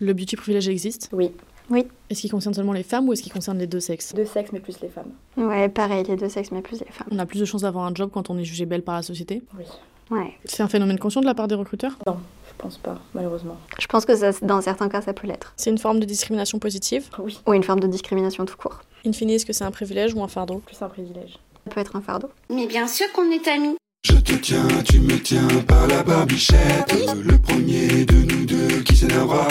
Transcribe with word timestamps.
Le 0.00 0.12
beauty 0.12 0.36
privilège 0.36 0.68
existe? 0.68 1.08
Oui. 1.12 1.32
Oui. 1.70 1.84
Est-ce 2.08 2.20
qu'il 2.20 2.30
concerne 2.30 2.54
seulement 2.54 2.72
les 2.72 2.84
femmes 2.84 3.08
ou 3.08 3.12
est-ce 3.12 3.22
qu'il 3.22 3.32
concerne 3.32 3.58
les 3.58 3.66
deux 3.66 3.80
sexes? 3.80 4.14
Deux 4.14 4.26
sexes, 4.26 4.52
mais 4.52 4.60
plus 4.60 4.80
les 4.80 4.88
femmes. 4.88 5.10
Ouais, 5.36 5.68
pareil, 5.68 6.04
les 6.06 6.14
deux 6.14 6.28
sexes, 6.28 6.52
mais 6.52 6.62
plus 6.62 6.78
les 6.78 6.86
femmes. 6.92 7.08
On 7.10 7.18
a 7.18 7.26
plus 7.26 7.40
de 7.40 7.44
chances 7.44 7.62
d'avoir 7.62 7.84
un 7.84 7.92
job 7.92 8.10
quand 8.14 8.30
on 8.30 8.38
est 8.38 8.44
jugé 8.44 8.64
belle 8.64 8.82
par 8.82 8.94
la 8.94 9.02
société? 9.02 9.42
Oui. 9.58 9.64
Ouais. 10.10 10.34
C'est 10.44 10.62
un 10.62 10.68
phénomène 10.68 11.00
conscient 11.00 11.20
de 11.20 11.26
la 11.26 11.34
part 11.34 11.48
des 11.48 11.56
recruteurs? 11.56 11.98
Non, 12.06 12.16
je 12.46 12.52
pense 12.56 12.78
pas, 12.78 13.00
malheureusement. 13.12 13.56
Je 13.80 13.88
pense 13.88 14.04
que 14.04 14.14
ça, 14.14 14.30
dans 14.42 14.60
certains 14.60 14.88
cas, 14.88 15.02
ça 15.02 15.12
peut 15.12 15.26
l'être. 15.26 15.52
C'est 15.56 15.70
une 15.70 15.78
forme 15.78 15.98
de 15.98 16.04
discrimination 16.04 16.60
positive? 16.60 17.08
Oui, 17.18 17.40
Ou 17.48 17.54
une 17.54 17.64
forme 17.64 17.80
de 17.80 17.88
discrimination 17.88 18.44
tout 18.44 18.56
court. 18.56 18.82
In 19.04 19.12
fine, 19.12 19.30
est-ce 19.30 19.46
que 19.46 19.52
c'est 19.52 19.64
un 19.64 19.72
privilège 19.72 20.14
ou 20.14 20.22
un 20.22 20.28
fardeau? 20.28 20.62
Plus 20.64 20.80
un 20.80 20.88
privilège. 20.88 21.40
Ça 21.64 21.70
peut 21.74 21.80
être 21.80 21.96
un 21.96 22.02
fardeau. 22.02 22.28
Mais 22.50 22.68
bien 22.68 22.86
sûr 22.86 23.10
qu'on 23.12 23.28
est 23.32 23.48
amis. 23.48 23.74
Je 24.04 24.14
te 24.14 24.32
tiens, 24.34 24.66
tu 24.84 25.00
me 25.00 25.20
tiens 25.20 25.48
par 25.66 25.88
la 25.88 26.04
barbichette. 26.04 26.94
Le 27.20 27.36
premier 27.36 28.04
de 28.04 28.14
nous 28.32 28.46
deux 28.46 28.80
qui 28.84 28.94
s'énervera 28.96 29.48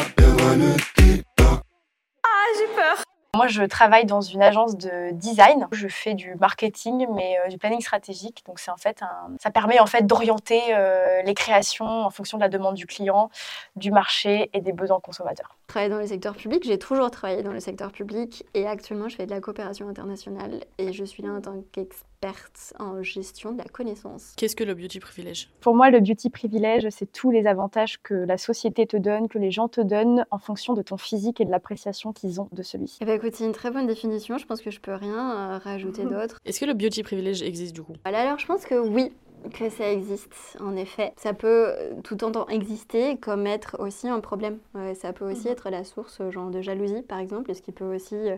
perdra 0.47 0.55
le 0.55 0.75
débat. 0.97 1.61
Moi, 3.35 3.47
je 3.47 3.63
travaille 3.63 4.05
dans 4.05 4.21
une 4.21 4.41
agence 4.41 4.77
de 4.77 5.11
design. 5.11 5.67
Je 5.71 5.87
fais 5.87 6.15
du 6.15 6.35
marketing, 6.35 7.07
mais 7.13 7.37
euh, 7.39 7.49
du 7.49 7.57
planning 7.57 7.81
stratégique. 7.81 8.43
Donc, 8.47 8.59
c'est 8.59 8.71
ça 9.39 9.51
permet 9.51 9.79
en 9.79 9.85
fait 9.85 10.07
d'orienter 10.07 10.61
euh, 10.71 11.21
les 11.21 11.33
créations 11.35 11.85
en 11.85 12.09
fonction 12.09 12.37
de 12.37 12.43
la 12.43 12.49
demande 12.49 12.75
du 12.75 12.87
client, 12.87 13.29
du 13.75 13.91
marché 13.91 14.49
et 14.53 14.61
des 14.61 14.73
besoins 14.73 14.99
consommateurs. 14.99 15.56
Je 15.69 15.73
travaille 15.73 15.89
dans 15.89 15.99
le 15.99 16.07
secteur 16.07 16.33
public, 16.33 16.63
j'ai 16.63 16.79
toujours 16.79 17.11
travaillé 17.11 17.43
dans 17.43 17.51
le 17.51 17.59
secteur 17.59 17.91
public 17.91 18.45
et 18.53 18.65
actuellement 18.65 19.09
je 19.09 19.17
fais 19.17 19.25
de 19.25 19.31
la 19.31 19.41
coopération 19.41 19.89
internationale 19.89 20.63
et 20.77 20.93
je 20.93 21.03
suis 21.03 21.21
là 21.21 21.33
en 21.33 21.41
tant 21.41 21.61
qu'experte 21.73 22.73
en 22.79 23.03
gestion 23.03 23.51
de 23.51 23.57
la 23.57 23.65
connaissance. 23.65 24.31
Qu'est-ce 24.37 24.55
que 24.55 24.63
le 24.63 24.73
beauty 24.75 25.01
privilège? 25.01 25.49
Pour 25.59 25.75
moi, 25.75 25.89
le 25.89 25.99
beauty 25.99 26.29
privilège, 26.29 26.87
c'est 26.91 27.11
tous 27.11 27.31
les 27.31 27.47
avantages 27.47 28.01
que 28.01 28.13
la 28.13 28.37
société 28.37 28.87
te 28.87 28.95
donne, 28.95 29.27
que 29.27 29.39
les 29.39 29.51
gens 29.51 29.67
te 29.67 29.81
donnent 29.81 30.25
en 30.31 30.39
fonction 30.39 30.73
de 30.73 30.81
ton 30.81 30.95
physique 30.95 31.41
et 31.41 31.45
de 31.45 31.51
l'appréciation 31.51 32.13
qu'ils 32.13 32.39
ont 32.39 32.47
de 32.53 32.63
celui-ci. 32.63 32.99
Eh 33.01 33.05
ben 33.05 33.17
écoute, 33.17 33.35
c'est 33.35 33.43
une 33.43 33.51
très 33.51 33.69
bonne 33.69 33.87
définition, 33.87 34.37
je 34.37 34.45
pense 34.45 34.61
que 34.61 34.71
je 34.71 34.79
peux 34.79 34.93
rien 34.93 35.31
euh, 35.31 35.57
rajouter 35.57 36.05
d'autre. 36.05 36.37
Est-ce 36.45 36.61
que 36.61 36.65
le 36.65 36.75
beauty 36.75 37.03
privilège 37.03 37.41
existe 37.41 37.75
du 37.75 37.83
coup? 37.83 37.97
Alors 38.05 38.39
je 38.39 38.45
pense 38.45 38.63
que 38.63 38.75
oui, 38.75 39.11
que 39.49 39.69
ça 39.69 39.91
existe, 39.91 40.57
en 40.59 40.75
effet. 40.75 41.13
Ça 41.17 41.33
peut 41.33 41.67
euh, 41.69 41.93
tout 42.03 42.23
autant 42.23 42.47
exister 42.47 43.17
comme 43.17 43.47
être 43.47 43.77
aussi 43.79 44.07
un 44.07 44.19
problème. 44.19 44.57
Ça 44.95 45.13
peut 45.13 45.29
aussi 45.29 45.47
Mhm. 45.47 45.51
être 45.53 45.69
la 45.69 45.83
source 45.83 46.19
euh, 46.21 46.31
genre 46.31 46.49
de 46.49 46.61
jalousie, 46.61 47.01
par 47.01 47.19
exemple, 47.19 47.53
ce 47.53 47.61
qui 47.61 47.71
peut 47.71 47.95
aussi 47.95 48.15
euh, 48.15 48.37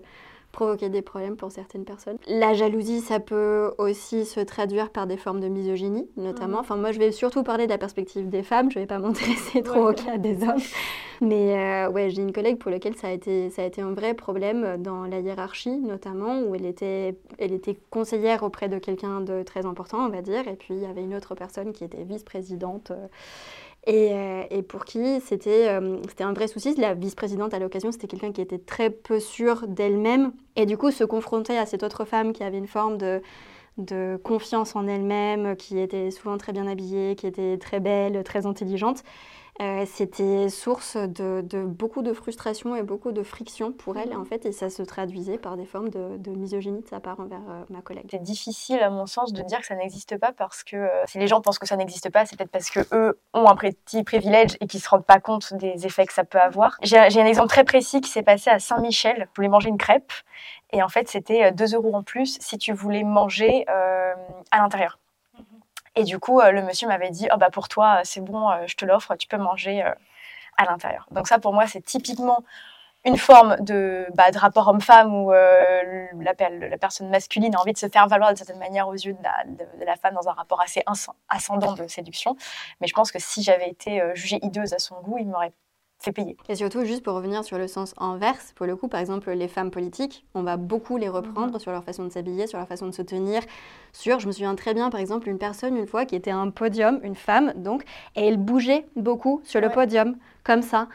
provoquer 0.52 0.89
des 0.89 1.02
problèmes 1.02 1.36
pour 1.38 1.52
certaines 1.52 1.86
personnes. 1.86 2.17
La 2.28 2.53
jalousie, 2.53 3.02
ça 3.02 3.19
peut 3.19 3.72
aussi 3.78 4.25
se 4.25 4.39
traduire 4.39 4.89
par 4.89 5.08
des 5.08 5.17
formes 5.17 5.39
de 5.39 5.47
misogynie, 5.47 6.08
notamment. 6.17 6.55
Mhm. 6.58 6.61
Enfin, 6.61 6.75
moi, 6.75 6.92
je 6.92 7.00
vais 7.00 7.11
surtout 7.11 7.44
parler 7.44 7.66
de 7.66 7.72
la 7.72 7.78
perspective 7.78 8.30
des 8.30 8.44
femmes, 8.44 8.72
je 8.72 8.80
vais 8.80 8.86
pas 8.86 8.97
m'intéresser 9.00 9.61
trop 9.61 9.86
Ouais. 9.86 9.92
au 9.92 9.94
cas 9.94 10.17
des 10.17 10.42
hommes. 10.44 10.59
Mais 11.22 11.58
euh, 11.86 11.92
ouais, 11.92 12.09
j'ai 12.09 12.22
une 12.22 12.31
collègue 12.31 12.58
pour 12.58 12.72
laquelle 12.72 12.95
ça 12.95 13.08
a, 13.08 13.11
été, 13.11 13.50
ça 13.50 13.61
a 13.61 13.66
été 13.66 13.81
un 13.81 13.92
vrai 13.94 14.14
problème 14.14 14.77
dans 14.81 15.03
la 15.03 15.20
hiérarchie, 15.20 15.77
notamment, 15.77 16.39
où 16.42 16.55
elle 16.55 16.66
était, 16.66 17.16
elle 17.38 17.52
était 17.52 17.77
conseillère 17.89 18.44
auprès 18.44 18.70
de 18.70 18.80
quelqu'un 18.80 19.20
de 19.22 19.44
très 19.44 19.66
important, 19.66 19.97
on 20.05 20.09
va 20.09 20.22
dire, 20.22 20.47
et 20.47 20.55
puis 20.55 20.73
il 20.75 20.80
y 20.80 20.86
avait 20.86 21.03
une 21.03 21.14
autre 21.16 21.36
personne 21.36 21.73
qui 21.73 21.83
était 21.83 22.03
vice-présidente. 22.03 22.92
euh, 22.92 23.08
et, 23.85 24.13
euh, 24.13 24.44
et 24.49 24.61
pour 24.61 24.85
qui 24.85 25.22
c'était 25.22 25.69
euh, 25.69 25.97
c'était 26.08 26.23
un 26.23 26.33
vrai 26.33 26.47
souci. 26.47 26.75
La 26.75 26.94
vice-présidente 26.94 27.53
à 27.53 27.59
l'occasion, 27.59 27.91
c'était 27.91 28.08
quelqu'un 28.08 28.31
qui 28.31 28.41
était 28.41 28.59
très 28.59 28.89
peu 28.89 29.19
sûr 29.19 29.67
d'elle-même. 29.67 30.33
Et 30.55 30.66
du 30.66 30.77
coup, 30.77 30.91
se 30.91 31.03
confronter 31.03 31.58
à 31.58 31.66
cette 31.66 31.83
autre 31.83 32.05
femme 32.05 32.33
qui 32.33 32.44
avait 32.44 32.58
une 32.58 32.67
forme 32.67 32.97
de, 32.97 33.21
de 33.77 34.19
confiance 34.23 34.75
en 34.75 34.88
elle-même, 34.88 35.55
qui 35.55 35.80
était 35.80 36.11
souvent 36.11 36.38
très 36.38 36.53
bien 36.53 36.67
habillée, 36.67 37.16
qui 37.16 37.27
était 37.27 37.58
très 37.58 37.80
belle, 37.80 38.23
très 38.23 38.45
intelligente, 38.45 39.03
euh, 39.61 39.83
c'était 39.85 40.47
source 40.47 40.95
de, 40.95 41.41
de 41.41 41.65
beaucoup 41.65 42.02
de 42.02 42.13
frustration 42.13 42.77
et 42.77 42.83
beaucoup 42.83 43.11
de 43.11 43.23
friction 43.23 43.73
pour 43.73 43.97
elle, 43.97 44.15
en 44.15 44.23
fait, 44.23 44.45
et 44.45 44.53
ça 44.53 44.69
se 44.69 44.81
traduisait 44.81 45.38
par 45.38 45.57
des 45.57 45.65
formes 45.65 45.89
de, 45.89 46.15
de 46.15 46.31
misogynie 46.31 46.81
de 46.81 46.88
sa 46.88 47.02
part 47.02 47.19
envers 47.19 47.41
euh, 47.49 47.63
ma 47.69 47.81
collègue. 47.81 48.05
C'est 48.09 48.23
difficile, 48.23 48.80
à 48.80 48.89
mon 48.89 49.05
sens, 49.05 49.33
de 49.33 49.41
dire 49.41 49.59
que 49.59 49.65
ça 49.65 49.75
n'existe 49.75 50.17
pas 50.17 50.31
parce 50.31 50.64
que 50.64 50.77
euh, 50.77 51.05
si 51.08 51.20
les 51.20 51.27
gens 51.27 51.42
pensent 51.42 51.59
que 51.59 51.67
ça 51.67 51.75
n'existe 51.75 52.09
pas, 52.09 52.25
c'est 52.25 52.37
peut-être 52.37 52.52
parce 52.52 52.70
que 52.70 52.80
eux 52.93 53.20
ont 53.33 53.49
un 53.49 53.55
petit 53.58 54.03
privilège 54.03 54.55
et 54.61 54.67
qu'ils 54.67 54.80
se 54.80 54.87
rendent 54.87 55.05
pas 55.05 55.20
compte 55.20 55.53
des 55.55 55.86
effets 55.86 56.05
que 56.05 56.14
ça 56.14 56.23
peut 56.23 56.39
avoir. 56.39 56.77
J'ai 56.81 56.97
un 56.97 57.26
exemple 57.26 57.49
très 57.49 57.65
précis 57.65 57.99
qui 57.99 58.09
s'est 58.09 58.23
passé 58.23 58.49
à 58.49 58.59
Saint-Michel. 58.59 59.27
Je 59.31 59.36
voulais 59.36 59.49
manger 59.49 59.67
une 59.67 59.77
crêpe 59.77 60.14
et 60.71 60.81
en 60.81 60.87
fait, 60.87 61.09
c'était 61.09 61.52
2 61.52 61.76
euros 61.76 61.95
en 61.95 62.03
plus 62.03 62.37
si 62.39 62.58
tu 62.58 62.71
voulais 62.71 63.03
manger 63.03 63.65
à 63.67 64.58
l'intérieur. 64.58 64.99
Et 65.95 66.04
du 66.04 66.20
coup, 66.20 66.39
euh, 66.39 66.52
le 66.52 66.61
monsieur 66.61 66.88
m'avait 66.88 67.10
dit, 67.10 67.27
oh, 67.33 67.38
bah, 67.38 67.50
pour 67.50 67.67
toi, 67.70 67.98
euh, 68.00 68.02
c'est 68.04 68.22
bon, 68.22 68.50
euh, 68.50 68.67
je 68.67 68.76
te 68.76 68.86
l'offre, 68.86 69.16
tu 69.16 69.27
peux 69.27 69.38
manger 69.38 69.82
à 70.58 70.66
l'intérieur. 70.66 71.08
Donc 71.11 71.27
ça, 71.27 71.39
pour 71.39 71.54
moi, 71.54 71.67
c'est 71.67 71.82
typiquement 71.82 72.44
une 73.05 73.17
forme 73.17 73.55
de, 73.61 74.08
bah, 74.14 74.26
rapport 74.36 74.67
homme-femme 74.67 75.14
où 75.16 75.32
la, 75.32 76.33
per- 76.36 76.50
la 76.60 76.77
personne 76.77 77.10
masculine 77.10 77.55
a 77.55 77.61
envie 77.61 77.73
de 77.73 77.77
se 77.77 77.88
faire 77.89 78.08
valoir 78.08 78.30
d'une 78.30 78.38
certaine 78.38 78.60
manière 78.60 78.88
aux 78.89 78.94
yeux 78.94 79.14
de 79.14 79.23
la, 79.23 79.44
de- 79.45 79.86
la 79.86 79.95
femme 79.95 80.16
dans 80.16 80.27
un 80.27 80.33
rapport 80.33 80.61
assez 80.61 80.83
ascendant 81.30 81.73
de 81.73 81.88
séduction. 81.88 82.36
Mais 82.82 82.88
je 82.88 82.94
pense 82.94 83.11
que 83.11 83.20
si 83.20 83.42
j'avais 83.42 83.70
été 83.70 84.02
jugée 84.16 84.39
hideuse 84.42 84.73
à 84.73 84.80
son 84.80 85.00
goût, 85.02 85.17
il 85.17 85.27
m'aurait 85.27 85.54
fait 85.99 86.11
payer. 86.11 86.37
Et 86.48 86.55
surtout, 86.55 86.86
juste 86.86 87.04
pour 87.04 87.14
revenir 87.14 87.43
sur 87.43 87.58
le 87.58 87.67
sens 87.67 87.93
inverse, 87.98 88.54
pour 88.55 88.65
le 88.65 88.76
coup, 88.76 88.87
par 88.87 88.99
exemple, 88.99 89.30
les 89.32 89.48
femmes 89.48 89.70
politiques, 89.70 90.26
on 90.33 90.43
va 90.43 90.58
beaucoup 90.58 90.98
les 90.98 91.10
reprendre 91.10 91.60
sur 91.60 91.71
leur 91.71 91.83
façon 91.83 92.05
de 92.05 92.10
s'habiller, 92.10 92.48
sur 92.48 92.58
leur 92.58 92.67
façon 92.67 92.87
de 92.87 92.92
se 92.93 93.02
tenir. 93.02 93.42
Sur, 93.92 94.20
je 94.20 94.27
me 94.27 94.32
souviens 94.32 94.55
très 94.55 94.73
bien, 94.73 94.89
par 94.89 94.99
exemple, 94.99 95.27
une 95.27 95.38
personne, 95.38 95.76
une 95.76 95.88
fois, 95.88 96.05
qui 96.05 96.15
était 96.15 96.32
à 96.32 96.38
un 96.38 96.49
podium, 96.49 96.99
une 97.04 97.15
femme, 97.15 97.54
donc, 97.58 97.83
et 98.15 98.26
elle 98.26 98.38
bougeait 98.38 98.86
beaucoup 98.95 99.42
sur 99.43 99.59
le 99.59 99.70
podium, 99.70 100.15
comme 100.43 100.61
ça. 100.61 100.88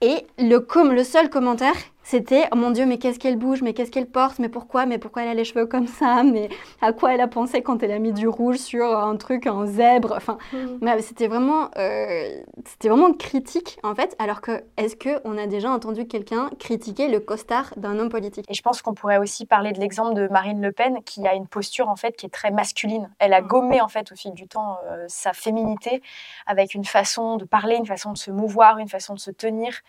Et 0.00 0.26
le, 0.38 0.58
com 0.58 0.92
le 0.92 1.04
seul 1.04 1.30
commentaire, 1.30 1.76
c'était 2.04 2.46
Oh 2.52 2.56
mon 2.56 2.70
Dieu, 2.70 2.86
mais 2.86 2.98
qu'est-ce 2.98 3.18
qu'elle 3.18 3.36
bouge, 3.36 3.62
mais 3.62 3.72
qu'est-ce 3.72 3.90
qu'elle 3.90 4.06
porte, 4.06 4.38
mais 4.38 4.48
pourquoi, 4.48 4.86
mais 4.86 4.98
pourquoi 4.98 5.22
elle 5.22 5.30
a 5.30 5.34
les 5.34 5.44
cheveux 5.44 5.66
comme 5.66 5.86
ça, 5.88 6.22
mais 6.22 6.48
à 6.80 6.92
quoi 6.92 7.14
elle 7.14 7.20
a 7.20 7.28
pensé 7.28 7.62
quand 7.62 7.82
elle 7.82 7.92
a 7.92 7.98
mis 7.98 8.12
du 8.12 8.28
rouge 8.28 8.58
sur 8.58 8.84
un 8.84 9.16
truc, 9.16 9.46
un 9.46 9.66
zèbre. 9.66 10.12
Enfin, 10.16 10.38
Ouais, 10.82 11.00
c'était 11.02 11.28
vraiment, 11.28 11.70
euh, 11.78 12.42
c'était 12.66 12.88
vraiment 12.88 13.12
critique 13.14 13.78
en 13.82 13.94
fait. 13.94 14.14
Alors 14.18 14.40
que, 14.40 14.62
est-ce 14.76 14.96
que 14.96 15.20
on 15.24 15.38
a 15.38 15.46
déjà 15.46 15.70
entendu 15.70 16.06
quelqu'un 16.06 16.50
critiquer 16.58 17.08
le 17.08 17.20
costard 17.20 17.72
d'un 17.76 17.98
homme 17.98 18.10
politique? 18.10 18.44
Et 18.50 18.54
je 18.54 18.62
pense 18.62 18.82
qu'on 18.82 18.94
pourrait 18.94 19.18
aussi 19.18 19.46
parler 19.46 19.72
de 19.72 19.80
l'exemple 19.80 20.14
de 20.14 20.28
Marine 20.28 20.60
Le 20.60 20.72
Pen, 20.72 20.98
qui 21.04 21.26
a 21.26 21.34
une 21.34 21.46
posture 21.46 21.88
en 21.88 21.96
fait 21.96 22.16
qui 22.16 22.26
est 22.26 22.30
très 22.30 22.50
masculine. 22.50 23.10
Elle 23.18 23.32
a 23.32 23.40
gommé 23.40 23.80
en 23.80 23.88
fait 23.88 24.12
au 24.12 24.14
fil 24.14 24.32
du 24.34 24.46
temps 24.46 24.76
euh, 24.90 25.04
sa 25.08 25.32
féminité 25.32 26.02
avec 26.46 26.74
une 26.74 26.84
façon 26.84 27.36
de 27.38 27.44
parler, 27.44 27.76
une 27.76 27.86
façon 27.86 28.12
de 28.12 28.18
se 28.18 28.30
mouvoir, 28.30 28.78
une 28.78 28.88
façon 28.88 29.14
de 29.14 29.20
se 29.20 29.30
tenir, 29.30 29.80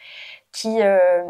qui 0.51 0.81
euh, 0.81 1.23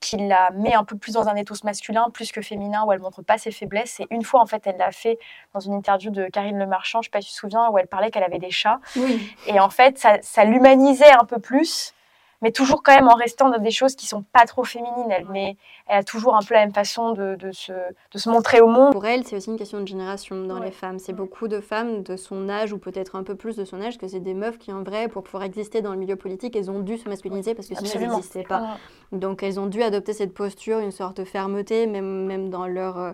qui 0.00 0.05
la 0.14 0.50
met 0.52 0.74
un 0.74 0.84
peu 0.84 0.96
plus 0.96 1.12
dans 1.12 1.28
un 1.28 1.34
ethos 1.34 1.64
masculin 1.64 2.08
plus 2.12 2.30
que 2.32 2.42
féminin, 2.42 2.84
où 2.86 2.92
elle 2.92 3.00
montre 3.00 3.22
pas 3.22 3.38
ses 3.38 3.50
faiblesses. 3.50 4.00
Et 4.00 4.06
une 4.10 4.22
fois 4.22 4.40
en 4.40 4.46
fait, 4.46 4.62
elle 4.66 4.76
l'a 4.76 4.92
fait 4.92 5.18
dans 5.54 5.60
une 5.60 5.74
interview 5.74 6.10
de 6.10 6.28
Karine 6.28 6.58
Le 6.58 6.66
Marchand, 6.66 7.02
je 7.02 7.06
sais 7.06 7.10
pas 7.10 7.20
si 7.20 7.28
tu 7.28 7.34
te 7.34 7.38
souviens, 7.38 7.68
où 7.70 7.78
elle 7.78 7.88
parlait 7.88 8.10
qu'elle 8.10 8.24
avait 8.24 8.38
des 8.38 8.50
chats. 8.50 8.80
Oui. 8.96 9.34
Et 9.46 9.58
en 9.58 9.70
fait, 9.70 9.98
ça, 9.98 10.18
ça 10.22 10.44
l'humanisait 10.44 11.10
un 11.10 11.24
peu 11.24 11.40
plus, 11.40 11.94
mais 12.42 12.52
toujours 12.52 12.82
quand 12.82 12.94
même 12.94 13.08
en 13.08 13.14
restant 13.14 13.50
dans 13.50 13.58
des 13.58 13.70
choses 13.70 13.94
qui 13.96 14.06
sont 14.06 14.22
pas 14.32 14.44
trop 14.46 14.64
féminines. 14.64 15.10
Elle, 15.10 15.26
mais 15.30 15.56
elle 15.86 15.98
a 15.98 16.04
toujours 16.04 16.34
un 16.36 16.40
peu 16.42 16.54
la 16.54 16.60
même 16.60 16.74
façon 16.74 17.12
de, 17.12 17.34
de 17.36 17.52
se, 17.52 17.72
de 17.72 18.18
se 18.18 18.28
montrer 18.28 18.60
au 18.60 18.68
monde. 18.68 18.92
Pour 18.92 19.06
elle, 19.06 19.24
c'est 19.24 19.36
aussi 19.36 19.50
une 19.50 19.56
question 19.58 19.80
de 19.80 19.86
génération 19.88 20.44
dans 20.44 20.58
Ouais. 20.58 20.66
les 20.66 20.70
femmes. 20.72 20.98
C'est 20.98 21.12
beaucoup 21.12 21.48
de 21.48 21.60
femmes 21.60 22.02
de 22.02 22.16
son 22.16 22.48
âge 22.48 22.72
ou 22.72 22.78
peut-être 22.78 23.16
un 23.16 23.22
peu 23.22 23.34
plus 23.34 23.56
de 23.56 23.64
son 23.64 23.80
âge 23.80 23.98
que 23.98 24.08
c'est 24.08 24.20
des 24.20 24.34
meufs 24.34 24.58
qui 24.58 24.72
en 24.72 24.82
vrai, 24.82 25.08
pour 25.08 25.22
pouvoir 25.22 25.42
exister 25.44 25.82
dans 25.82 25.92
le 25.92 25.98
milieu 25.98 26.16
politique, 26.16 26.56
elles 26.56 26.70
ont 26.70 26.80
dû 26.80 26.98
se 26.98 27.08
masculiniser 27.08 27.54
parce 27.54 27.68
que 27.68 27.74
sinon 27.74 27.88
elles 27.90 27.96
Absolument. 27.96 28.16
n'existaient 28.16 28.42
pas. 28.44 28.78
Donc 29.12 29.42
elles 29.42 29.58
ont 29.60 29.66
dû 29.66 29.82
adopter 29.82 30.12
cette 30.12 30.34
posture, 30.34 30.78
une 30.80 30.90
sorte 30.92 31.18
de 31.18 31.24
fermeté, 31.24 31.86
même, 31.86 32.26
même 32.26 32.50
dans, 32.50 32.66
leur, 32.66 32.98
euh, 32.98 33.12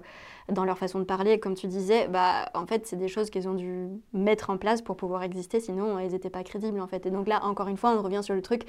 dans 0.51 0.65
leur 0.65 0.79
façon 0.79 0.99
de 0.99 1.05
parler. 1.05 1.39
Comme 1.39 1.55
tu 1.55 1.67
disais, 1.67 2.09
bah, 2.09 2.51
en 2.55 2.67
fait, 2.67 2.87
c'est 2.87 2.97
des 2.97 3.09
choses 3.09 3.31
qu'elles 3.31 3.49
ont 3.49 3.55
dû 3.55 3.89
mettre 4.13 4.51
en 4.51 4.57
place 4.57 4.83
pour 4.83 4.97
pouvoir 4.97 5.23
exister, 5.23 5.61
sinon 5.61 5.99
elles 5.99 6.13
n'étaient 6.13 6.31
pas 6.31 6.43
crédibles 6.43 6.81
en 6.81 6.87
fait. 6.87 7.07
Et 7.07 7.11
donc 7.11 7.29
là, 7.29 7.45
encore 7.45 7.69
une 7.69 7.77
fois, 7.77 7.95
on 7.97 8.03
revient 8.03 8.21
sur 8.23 8.35
le 8.35 8.43
truc, 8.43 8.63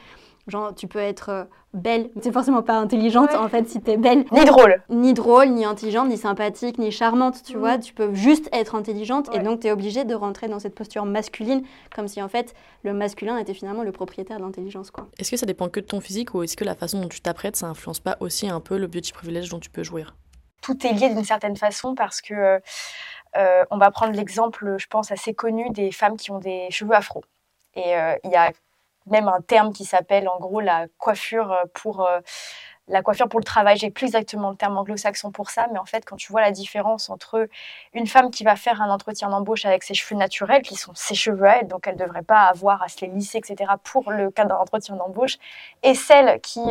genre 0.47 0.73
tu 0.75 0.87
peux 0.87 0.99
être 0.99 1.29
euh, 1.29 1.43
belle, 1.73 2.09
mais 2.15 2.21
c'est 2.21 2.31
forcément 2.31 2.61
pas 2.61 2.77
intelligente 2.77 3.29
Ouais. 3.31 3.37
en 3.37 3.47
fait 3.49 3.67
si 3.69 3.81
t'es 3.81 3.97
belle. 3.97 4.25
Ni 4.31 4.45
drôle. 4.45 4.81
Ni 4.89 5.13
drôle, 5.13 5.49
ni 5.49 5.65
intelligente, 5.65 6.09
ni 6.09 6.17
sympathique, 6.17 6.77
ni 6.77 6.91
charmante, 6.91 7.41
tu 7.43 7.55
Mm. 7.57 7.59
vois. 7.59 7.77
Tu 7.77 7.93
peux 7.93 8.13
juste 8.13 8.49
être 8.51 8.75
intelligente 8.75 9.29
et 9.33 9.39
donc 9.39 9.61
tu 9.61 9.67
es 9.67 9.71
obligée 9.71 10.03
de 10.05 10.13
rentrer 10.15 10.47
dans 10.47 10.59
cette 10.59 10.75
posture 10.75 11.05
masculine, 11.05 11.63
comme 11.95 12.07
si 12.07 12.21
en 12.21 12.27
fait 12.29 12.53
le 12.83 12.93
masculin 12.93 13.37
était 13.37 13.53
finalement 13.53 13.83
le 13.83 13.91
propriétaire 13.91 14.37
de 14.37 14.43
l'intelligence, 14.43 14.91
quoi. 14.91 15.07
Est-ce 15.17 15.31
que 15.31 15.37
ça 15.37 15.45
dépend 15.45 15.69
que 15.69 15.79
de 15.79 15.85
ton 15.85 15.99
physique 16.01 16.33
ou 16.35 16.43
est-ce 16.43 16.57
que 16.57 16.63
la 16.65 16.75
façon 16.75 16.99
dont 17.01 17.07
tu 17.09 17.21
t'apprêtes, 17.21 17.55
ça 17.55 17.67
influence 17.67 17.99
pas 17.99 18.17
aussi 18.19 18.47
un 18.49 18.59
peu 18.59 18.77
le 18.77 18.87
beauty 18.87 19.13
privilège 19.13 19.49
dont 19.49 19.59
tu 19.59 19.69
peux 19.69 19.83
jouir? 19.83 20.15
Tout 20.63 20.87
est 20.87 20.93
lié 20.93 21.09
d'une 21.09 21.25
certaine 21.25 21.57
façon 21.57 21.93
parce 21.93 22.21
que 22.21 22.33
euh, 22.33 22.59
euh, 23.35 23.63
on 23.69 23.77
va 23.77 23.91
prendre 23.91 24.13
l'exemple, 24.13 24.75
je 24.79 24.87
pense, 24.87 25.11
assez 25.11 25.33
connu 25.33 25.69
des 25.69 25.91
femmes 25.91 26.17
qui 26.17 26.31
ont 26.31 26.39
des 26.39 26.71
cheveux 26.71 26.95
afro. 26.95 27.23
Et 27.75 27.95
euh, 27.97 28.15
il 28.23 28.31
y 28.31 28.35
a 28.35 28.51
même 29.05 29.27
un 29.27 29.41
terme 29.41 29.73
qui 29.73 29.85
s'appelle 29.85 30.29
en 30.29 30.39
gros 30.39 30.61
la 30.61 30.87
coiffure 30.97 31.57
pour 31.73 32.07
la 32.87 33.01
coiffure 33.01 33.27
pour 33.27 33.39
le 33.39 33.43
travail. 33.43 33.75
J'ai 33.75 33.91
plus 33.91 34.05
exactement 34.05 34.51
le 34.51 34.55
terme 34.55 34.77
anglo-saxon 34.77 35.31
pour 35.31 35.49
ça, 35.49 35.67
mais 35.73 35.79
en 35.79 35.83
fait, 35.83 36.05
quand 36.05 36.15
tu 36.15 36.31
vois 36.31 36.39
la 36.39 36.51
différence 36.51 37.09
entre 37.09 37.49
une 37.93 38.07
femme 38.07 38.31
qui 38.31 38.45
va 38.45 38.55
faire 38.55 38.81
un 38.81 38.89
entretien 38.89 39.29
d'embauche 39.29 39.65
avec 39.65 39.83
ses 39.83 39.93
cheveux 39.93 40.17
naturels, 40.17 40.61
qui 40.61 40.75
sont 40.75 40.93
ses 40.95 41.15
cheveux 41.15 41.45
à 41.45 41.57
elle, 41.57 41.67
donc 41.67 41.85
elle 41.85 41.95
ne 41.95 41.99
devrait 41.99 42.21
pas 42.21 42.43
avoir 42.43 42.81
à 42.81 42.87
se 42.87 43.01
les 43.01 43.07
lisser, 43.07 43.39
etc., 43.39 43.73
pour 43.83 44.09
le 44.09 44.31
cas 44.31 44.45
d'un 44.45 44.55
entretien 44.55 44.95
d'embauche, 44.95 45.37
et 45.81 45.95
celle 45.95 46.39
qui, 46.39 46.61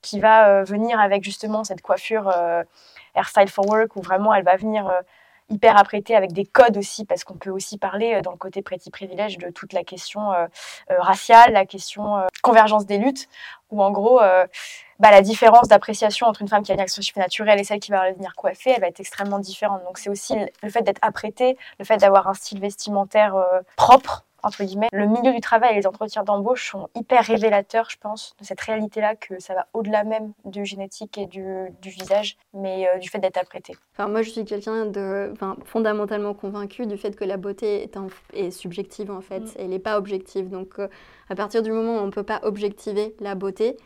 qui 0.00 0.18
va 0.18 0.64
venir 0.64 0.98
avec 0.98 1.22
justement 1.22 1.62
cette 1.62 1.82
coiffure 1.82 2.32
euh, 3.16 3.20
hairstyle 3.20 3.48
for 3.48 3.66
work, 3.68 3.96
où 3.96 4.02
vraiment 4.02 4.34
elle 4.34 4.44
va 4.44 4.56
venir 4.56 4.90
hyper 5.48 5.76
apprêtée 5.76 6.16
avec 6.16 6.32
des 6.32 6.44
codes 6.44 6.76
aussi, 6.76 7.04
parce 7.04 7.24
qu'on 7.24 7.34
peut 7.34 7.50
aussi 7.50 7.78
parler 7.78 8.20
dans 8.22 8.32
le 8.32 8.36
côté 8.36 8.62
petit 8.62 8.90
privilège 8.90 9.38
de 9.38 9.50
toute 9.50 9.72
la 9.72 9.84
question 9.84 10.32
raciale, 10.88 11.52
la 11.52 11.66
question 11.66 12.26
convergence 12.42 12.84
des 12.84 12.98
luttes, 12.98 13.28
où 13.70 13.80
en 13.82 13.92
gros, 13.92 14.18
bah, 14.98 15.10
la 15.10 15.20
différence 15.20 15.68
d'appréciation 15.68 16.26
entre 16.26 16.42
une 16.42 16.48
femme 16.48 16.64
qui 16.64 16.72
a 16.72 16.74
une 16.74 16.80
action 16.80 17.00
naturelle 17.16 17.60
et 17.60 17.64
celle 17.64 17.78
qui 17.78 17.92
va 17.92 18.10
venir 18.10 18.34
coiffer, 18.34 18.70
elle 18.70 18.80
va 18.80 18.88
être 18.88 18.98
extrêmement 18.98 19.38
différente. 19.38 19.84
Donc 19.84 19.98
c'est 19.98 20.10
aussi 20.10 20.34
le 20.62 20.68
fait 20.68 20.82
d'être 20.82 21.00
apprêtée, 21.02 21.56
le 21.78 21.84
fait 21.84 21.98
d'avoir 21.98 22.26
un 22.26 22.34
style 22.34 22.60
vestimentaire 22.60 23.36
propre, 23.76 24.24
entre 24.46 24.64
guillemets. 24.64 24.88
Le 24.92 25.06
milieu 25.06 25.32
du 25.32 25.40
travail 25.40 25.72
et 25.72 25.76
les 25.76 25.86
entretiens 25.86 26.22
d'embauche 26.22 26.70
sont 26.70 26.88
hyper 26.94 27.24
révélateurs, 27.24 27.90
je 27.90 27.96
pense, 27.98 28.34
de 28.40 28.44
cette 28.44 28.60
réalité-là, 28.60 29.16
que 29.16 29.40
ça 29.40 29.54
va 29.54 29.66
au-delà 29.74 30.04
même 30.04 30.32
du 30.44 30.64
génétique 30.64 31.18
et 31.18 31.26
du, 31.26 31.44
visage, 31.82 32.36
mais 32.54 32.88
euh, 32.88 32.98
du 32.98 33.08
fait 33.08 33.18
d'être 33.18 33.36
apprêté. 33.36 33.74
Enfin, 33.94 34.08
moi, 34.08 34.22
je 34.22 34.30
suis 34.30 34.44
quelqu'un 34.44 34.86
de 34.86 35.30
enfin, 35.32 35.56
fondamentalement 35.64 36.34
convaincu 36.34 36.86
du 36.86 36.96
fait 36.96 37.16
que 37.16 37.24
la 37.24 37.36
beauté 37.36 37.82
est, 37.82 37.98
est 38.32 38.50
subjective, 38.50 39.10
en 39.10 39.20
fait. 39.20 39.40
Mm. 39.40 39.50
Elle 39.58 39.68
n'est 39.68 39.78
pas 39.78 39.98
objective. 39.98 40.48
Donc, 40.48 40.78
euh, 40.78 40.88
à 41.28 41.34
partir 41.34 41.62
du 41.62 41.72
moment 41.72 41.96
où 41.96 42.00
on 42.00 42.06
ne 42.06 42.10
peut 42.10 42.22
pas 42.22 42.40
objectiver 42.42 43.14
la 43.20 43.34
beauté, 43.34 43.76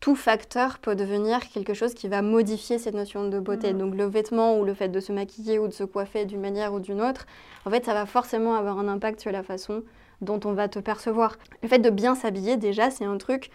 tout 0.00 0.14
facteur 0.14 0.78
peut 0.78 0.94
devenir 0.94 1.40
quelque 1.48 1.74
chose 1.74 1.94
qui 1.94 2.08
va 2.08 2.22
modifier 2.22 2.78
cette 2.78 2.94
notion 2.94 3.28
de 3.28 3.38
beauté. 3.38 3.72
Mm. 3.72 3.78
Donc 3.78 3.94
le 3.94 4.04
vêtement 4.04 4.58
ou 4.58 4.64
le 4.64 4.74
fait 4.74 4.88
de 4.88 5.00
se 5.00 5.12
maquiller 5.12 5.58
ou 5.58 5.68
de 5.68 5.72
se 5.72 5.84
coiffer 5.84 6.24
d'une 6.24 6.40
manière 6.40 6.72
ou 6.72 6.80
d'une 6.80 7.00
autre, 7.00 7.26
en 7.64 7.70
fait, 7.70 7.84
ça 7.84 7.94
va 7.94 8.06
forcément 8.06 8.54
avoir 8.54 8.78
un 8.78 8.88
impact 8.88 9.20
sur 9.20 9.32
la 9.32 9.42
façon 9.42 9.82
dont 10.20 10.40
on 10.44 10.52
va 10.52 10.68
te 10.68 10.78
percevoir. 10.78 11.36
Le 11.62 11.68
fait 11.68 11.78
de 11.78 11.90
bien 11.90 12.14
s'habiller, 12.14 12.56
déjà, 12.56 12.90
c'est 12.90 13.04
un 13.04 13.18
truc 13.18 13.50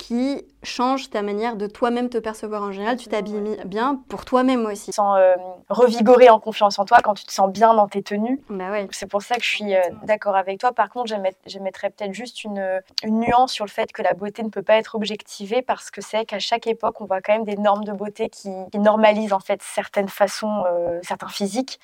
qui 0.00 0.42
change 0.62 1.10
ta 1.10 1.20
manière 1.20 1.56
de 1.56 1.66
toi-même 1.66 2.08
te 2.08 2.16
percevoir 2.16 2.62
en 2.62 2.72
général. 2.72 2.96
Tu 2.96 3.08
t'habilles 3.08 3.58
bien 3.66 4.02
pour 4.08 4.24
toi-même 4.24 4.64
aussi. 4.64 4.92
Sans 4.92 5.14
euh, 5.16 5.34
revigorer 5.68 6.30
en 6.30 6.40
confiance 6.40 6.78
en 6.78 6.86
toi 6.86 6.98
quand 7.04 7.12
tu 7.12 7.26
te 7.26 7.32
sens 7.32 7.52
bien 7.52 7.74
dans 7.74 7.86
tes 7.86 8.02
tenues. 8.02 8.40
Bah 8.48 8.70
ouais. 8.70 8.88
C'est 8.92 9.06
pour 9.06 9.20
ça 9.20 9.36
que 9.36 9.42
je 9.42 9.48
suis 9.48 9.74
euh, 9.74 9.80
d'accord 10.04 10.36
avec 10.36 10.58
toi. 10.58 10.72
Par 10.72 10.88
contre, 10.88 11.12
j'émettrais 11.44 11.90
peut-être 11.90 12.14
juste 12.14 12.44
une, 12.44 12.80
une, 13.04 13.20
nuance 13.20 13.52
sur 13.52 13.66
le 13.66 13.70
fait 13.70 13.92
que 13.92 14.00
la 14.00 14.14
beauté 14.14 14.42
ne 14.42 14.48
peut 14.48 14.62
pas 14.62 14.76
être 14.76 14.94
objectivée 14.94 15.60
parce 15.60 15.90
que 15.90 16.00
c'est 16.00 16.24
qu'à 16.24 16.38
chaque 16.38 16.66
époque, 16.66 16.98
on 17.02 17.04
voit 17.04 17.20
quand 17.20 17.34
même 17.34 17.44
des 17.44 17.56
normes 17.56 17.84
de 17.84 17.92
beauté 17.92 18.30
qui, 18.30 18.50
normalisent 18.74 19.34
en 19.34 19.40
fait 19.40 19.60
certaines 19.62 20.08
façons, 20.08 20.64
euh, 20.66 20.98
certains 21.02 21.28
physiques 21.28 21.78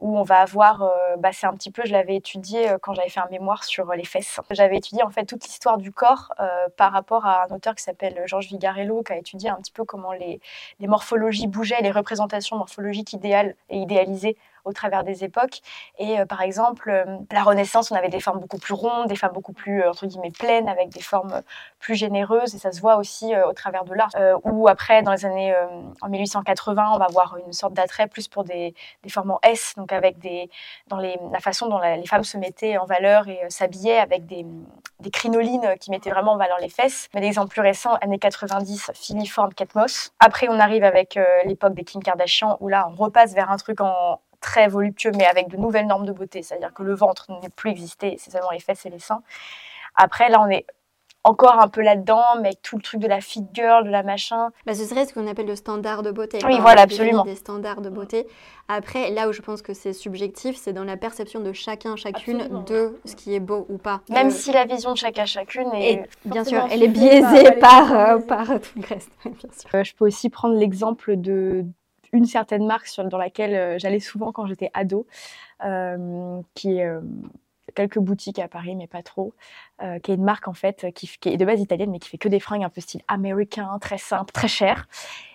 où 0.00 0.16
on 0.16 0.22
va 0.22 0.40
avoir, 0.40 0.82
euh, 0.82 1.16
bah, 1.18 1.30
c'est 1.32 1.46
un 1.46 1.54
petit 1.54 1.70
peu, 1.70 1.82
je 1.84 1.92
l'avais 1.92 2.16
étudié 2.16 2.70
euh, 2.70 2.78
quand 2.80 2.94
j'avais 2.94 3.08
fait 3.08 3.20
un 3.20 3.28
mémoire 3.30 3.64
sur 3.64 3.90
euh, 3.90 3.96
les 3.96 4.04
fesses. 4.04 4.40
J'avais 4.50 4.76
étudié 4.76 5.02
en 5.02 5.10
fait 5.10 5.24
toute 5.24 5.44
l'histoire 5.44 5.78
du 5.78 5.92
corps 5.92 6.32
par 6.76 6.92
rapport 6.92 7.26
à 7.26 7.44
un 7.44 7.54
auteur 7.54 7.74
qui 7.74 7.82
s'appelle 7.82 8.22
Georges 8.26 8.46
Vigarello, 8.46 9.02
qui 9.02 9.12
a 9.12 9.16
étudié 9.16 9.50
un 9.50 9.56
petit 9.56 9.72
peu 9.72 9.84
comment 9.84 10.12
les, 10.12 10.40
les 10.80 10.86
morphologies 10.86 11.46
bougeaient, 11.46 11.80
les 11.82 11.90
représentations 11.90 12.56
morphologiques 12.56 13.12
idéales 13.12 13.54
et 13.70 13.78
idéalisées 13.78 14.36
au 14.68 14.72
travers 14.72 15.02
des 15.02 15.24
époques. 15.24 15.60
Et 15.98 16.20
euh, 16.20 16.26
par 16.26 16.42
exemple, 16.42 16.90
euh, 16.90 17.04
la 17.32 17.42
Renaissance, 17.42 17.90
on 17.90 17.96
avait 17.96 18.10
des 18.10 18.20
formes 18.20 18.38
beaucoup 18.38 18.58
plus 18.58 18.74
rondes, 18.74 19.08
des 19.08 19.16
femmes 19.16 19.32
beaucoup 19.32 19.54
plus, 19.54 19.82
euh, 19.82 19.90
entre 19.90 20.06
guillemets, 20.06 20.30
pleines, 20.30 20.68
avec 20.68 20.90
des 20.90 21.00
formes 21.00 21.42
plus 21.78 21.94
généreuses. 21.94 22.54
Et 22.54 22.58
ça 22.58 22.70
se 22.70 22.80
voit 22.80 22.96
aussi 22.96 23.34
au 23.36 23.52
travers 23.52 23.84
de 23.84 23.94
l'art. 23.94 24.10
ou 24.44 24.68
après, 24.68 25.02
dans 25.02 25.12
les 25.12 25.24
années, 25.24 25.54
en 26.02 26.08
1880, 26.08 26.92
on 26.94 26.98
va 26.98 27.06
avoir 27.06 27.36
une 27.44 27.52
sorte 27.52 27.72
d'attrait 27.72 28.06
plus 28.08 28.28
pour 28.28 28.44
des, 28.44 28.74
des, 29.02 29.08
formes 29.08 29.30
en 29.30 29.38
S, 29.42 29.74
donc 29.76 29.92
avec 29.92 30.18
des, 30.18 30.50
dans 30.88 30.98
les, 30.98 31.18
la 31.32 31.40
façon 31.40 31.68
dont 31.68 31.78
les 31.78 32.06
femmes 32.06 32.24
se 32.24 32.36
mettaient 32.36 32.76
en 32.78 32.84
valeur 32.84 33.28
et 33.28 33.40
s'habillaient 33.48 33.98
avec 33.98 34.26
des, 34.26 34.44
des 35.00 35.10
crinolines 35.10 35.76
qui 35.80 35.90
mettaient 35.90 36.10
vraiment 36.10 36.32
en 36.32 36.36
valeur 36.36 36.58
les 36.60 36.68
fesses. 36.68 37.08
Mais 37.14 37.20
l'exemple 37.20 37.48
plus 37.48 37.62
récent, 37.62 37.94
années 37.94 38.18
90, 38.18 38.90
filiforme 38.94 39.50
Moss. 39.74 40.12
Après, 40.18 40.48
on 40.48 40.58
arrive 40.58 40.84
avec 40.84 41.18
l'époque 41.44 41.74
des 41.74 41.84
Kim 41.84 42.02
Kardashian, 42.02 42.56
où 42.60 42.68
là, 42.68 42.88
on 42.90 42.96
repasse 42.96 43.34
vers 43.34 43.50
un 43.50 43.56
truc 43.56 43.80
en, 43.80 44.20
très 44.40 44.68
voluptueux, 44.68 45.12
mais 45.16 45.26
avec 45.26 45.48
de 45.48 45.56
nouvelles 45.56 45.86
normes 45.86 46.06
de 46.06 46.12
beauté. 46.12 46.42
C'est-à-dire 46.42 46.72
que 46.72 46.82
le 46.82 46.94
ventre 46.94 47.30
n'est 47.42 47.48
plus 47.50 47.70
existé, 47.70 48.16
c'est 48.18 48.30
seulement 48.30 48.50
les 48.50 48.60
fesses 48.60 48.86
et 48.86 48.90
les 48.90 48.98
seins. 48.98 49.22
Après, 49.94 50.28
là, 50.28 50.40
on 50.40 50.48
est 50.48 50.66
encore 51.24 51.60
un 51.60 51.68
peu 51.68 51.82
là-dedans, 51.82 52.24
mais 52.40 52.48
avec 52.48 52.62
tout 52.62 52.76
le 52.76 52.82
truc 52.82 53.00
de 53.00 53.06
la 53.06 53.20
fit 53.20 53.44
girl, 53.52 53.84
de 53.84 53.90
la 53.90 54.02
machin. 54.02 54.50
Bah, 54.66 54.74
ce 54.74 54.84
serait 54.84 55.04
ce 55.04 55.12
qu'on 55.12 55.26
appelle 55.26 55.46
le 55.46 55.56
standard 55.56 56.02
de 56.02 56.10
beauté. 56.10 56.38
Oui, 56.46 56.58
voilà, 56.60 56.82
absolument. 56.82 57.24
Des 57.24 57.34
standards 57.34 57.80
de 57.80 57.90
beauté. 57.90 58.26
Après, 58.68 59.10
là 59.10 59.28
où 59.28 59.32
je 59.32 59.42
pense 59.42 59.60
que 59.60 59.74
c'est 59.74 59.92
subjectif, 59.92 60.56
c'est 60.56 60.72
dans 60.72 60.84
la 60.84 60.96
perception 60.96 61.40
de 61.40 61.52
chacun, 61.52 61.96
chacune 61.96 62.64
de 62.66 62.98
ce 63.04 63.14
qui 63.16 63.34
est 63.34 63.40
beau 63.40 63.66
ou 63.68 63.78
pas. 63.78 64.00
Même 64.08 64.30
si 64.30 64.52
la 64.52 64.64
vision 64.64 64.92
de 64.92 64.98
chacun, 64.98 65.26
chacune 65.26 65.70
est. 65.74 66.08
bien 66.24 66.44
sûr, 66.44 66.64
elle 66.70 66.82
est 66.82 66.88
biaisée 66.88 67.52
par, 67.60 67.92
euh, 67.92 68.18
par, 68.18 68.46
tout 68.46 68.78
le 68.80 68.86
reste. 68.86 69.10
bien 69.24 69.50
sûr. 69.52 69.70
Euh, 69.74 69.84
je 69.84 69.94
peux 69.94 70.06
aussi 70.06 70.30
prendre 70.30 70.54
l'exemple 70.54 71.16
de, 71.16 71.64
une 72.12 72.24
certaine 72.24 72.66
marque 72.66 72.88
dans 73.00 73.18
laquelle 73.18 73.54
euh, 73.54 73.78
j'allais 73.78 74.00
souvent 74.00 74.32
quand 74.32 74.46
j'étais 74.46 74.70
ado, 74.74 75.06
euh, 75.64 76.40
qui 76.54 76.78
est 76.78 76.86
euh, 76.86 77.00
quelques 77.74 77.98
boutiques 77.98 78.38
à 78.38 78.48
Paris, 78.48 78.76
mais 78.76 78.86
pas 78.86 79.02
trop, 79.02 79.34
qui 80.02 80.10
est 80.10 80.14
une 80.14 80.24
marque 80.24 80.48
en 80.48 80.54
fait 80.54 80.86
qui, 80.94 81.08
est 81.26 81.36
de 81.36 81.44
base 81.44 81.60
italienne, 81.60 81.90
mais 81.90 81.98
qui 81.98 82.08
fait 82.08 82.18
que 82.18 82.28
des 82.28 82.40
fringues 82.40 82.64
un 82.64 82.70
peu 82.70 82.80
style 82.80 83.02
américain, 83.08 83.78
très 83.80 83.98
simple, 83.98 84.32
très 84.32 84.48
cher. 84.48 84.88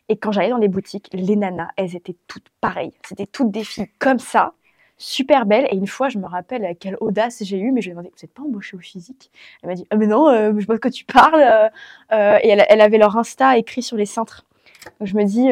Et 0.10 0.18
quand 0.18 0.32
j'allais 0.32 0.50
dans 0.50 0.58
les 0.58 0.68
boutiques, 0.68 1.10
les 1.14 1.36
nanas, 1.36 1.70
elles 1.78 1.96
étaient 1.96 2.18
toutes 2.28 2.50
pareilles. 2.60 2.92
C'était 3.08 3.28
toutes 3.28 3.52
des 3.52 3.64
filles 3.64 3.88
comme 4.00 4.20
ça, 4.20 4.54
super 4.98 5.46
belles. 5.46 5.68
Et 5.72 5.76
une 5.76 5.88
fois, 5.88 6.10
je 6.10 6.18
me 6.18 6.26
rappelle 6.26 6.76
quelle 6.80 6.98
audace 7.00 7.44
j'ai 7.44 7.60
eue, 7.60 7.72
mais 7.72 7.82
je 7.82 7.86
lui 7.86 7.92
ai 7.92 7.94
demandé, 7.94 8.10
vous 8.10 8.22
n'êtes 8.22 8.34
pas 8.34 8.44
embauchée 8.44 8.76
au 8.76 8.80
physique? 8.80 9.32
Elle 9.62 9.70
m'a 9.70 9.76
dit, 9.76 9.86
ah 9.92 9.96
mais 9.96 10.08
non, 10.08 10.54
je 10.54 10.60
sais 10.60 10.66
pas 10.66 10.74
de 10.74 10.80
quoi 10.80 10.92
tu 10.92 11.06
parles. 11.06 11.72
et 12.12 12.50
elle, 12.50 12.66
elle, 12.68 12.82
avait 12.82 12.98
leur 12.98 13.16
Insta 13.16 13.58
écrit 13.58 13.84
sur 13.84 13.96
les 13.96 14.08
cintres. 14.08 14.44
Donc 15.00 15.08
je 15.08 15.16
me 15.16 15.24
dis, 15.24 15.50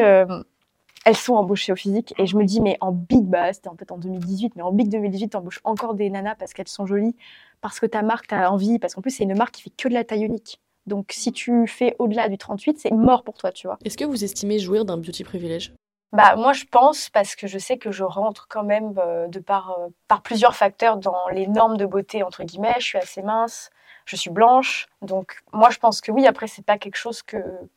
elles 1.04 1.16
sont 1.16 1.34
embauchées 1.34 1.72
au 1.72 1.76
physique. 1.76 2.14
Et 2.18 2.26
je 2.26 2.36
me 2.36 2.44
dis, 2.44 2.60
mais 2.60 2.76
en 2.80 2.92
big, 2.92 3.24
bah, 3.24 3.52
c'était 3.52 3.70
peut-être 3.70 3.92
en 3.92 3.98
2018, 3.98 4.54
mais 4.56 4.62
en 4.62 4.72
big 4.72 4.88
2018, 4.88 5.30
tu 5.30 5.36
embauches 5.36 5.60
encore 5.64 5.94
des 5.94 6.10
nanas 6.10 6.34
parce 6.36 6.52
qu'elles 6.52 6.68
sont 6.68 6.86
jolies, 6.86 7.16
parce 7.60 7.80
que 7.80 7.86
ta 7.86 8.02
marque, 8.02 8.28
tu 8.28 8.34
as 8.34 8.52
envie, 8.52 8.78
parce 8.78 8.94
qu'en 8.94 9.02
plus, 9.02 9.10
c'est 9.10 9.24
une 9.24 9.36
marque 9.36 9.54
qui 9.54 9.62
fait 9.62 9.72
que 9.76 9.88
de 9.88 9.94
la 9.94 10.04
taille 10.04 10.24
unique. 10.24 10.60
Donc, 10.86 11.12
si 11.12 11.32
tu 11.32 11.66
fais 11.66 11.94
au-delà 11.98 12.28
du 12.28 12.38
38, 12.38 12.78
c'est 12.78 12.90
mort 12.90 13.22
pour 13.22 13.34
toi, 13.34 13.52
tu 13.52 13.66
vois. 13.66 13.78
Est-ce 13.84 13.96
que 13.96 14.04
vous 14.04 14.24
estimez 14.24 14.58
jouir 14.58 14.84
d'un 14.84 14.96
beauty 14.96 15.22
privilège? 15.22 15.74
Bah, 16.12 16.36
moi, 16.36 16.52
je 16.52 16.64
pense, 16.64 17.08
parce 17.08 17.36
que 17.36 17.46
je 17.46 17.58
sais 17.58 17.78
que 17.78 17.90
je 17.90 18.04
rentre 18.04 18.46
quand 18.48 18.64
même 18.64 18.92
euh, 18.98 19.28
de 19.28 19.38
par, 19.38 19.78
euh, 19.78 19.88
par 20.08 20.22
plusieurs 20.22 20.54
facteurs 20.54 20.98
dans 20.98 21.28
les 21.32 21.46
normes 21.46 21.78
de 21.78 21.86
beauté, 21.86 22.22
entre 22.22 22.44
guillemets. 22.44 22.74
Je 22.78 22.84
suis 22.84 22.98
assez 22.98 23.22
mince, 23.22 23.70
je 24.04 24.16
suis 24.16 24.30
blanche. 24.30 24.86
Donc, 25.00 25.42
moi, 25.52 25.70
je 25.70 25.78
pense 25.78 26.00
que 26.00 26.12
oui. 26.12 26.26
Après, 26.26 26.46
c'est 26.46 26.64
pas 26.64 26.78
quelque 26.78 26.96
chose 26.96 27.22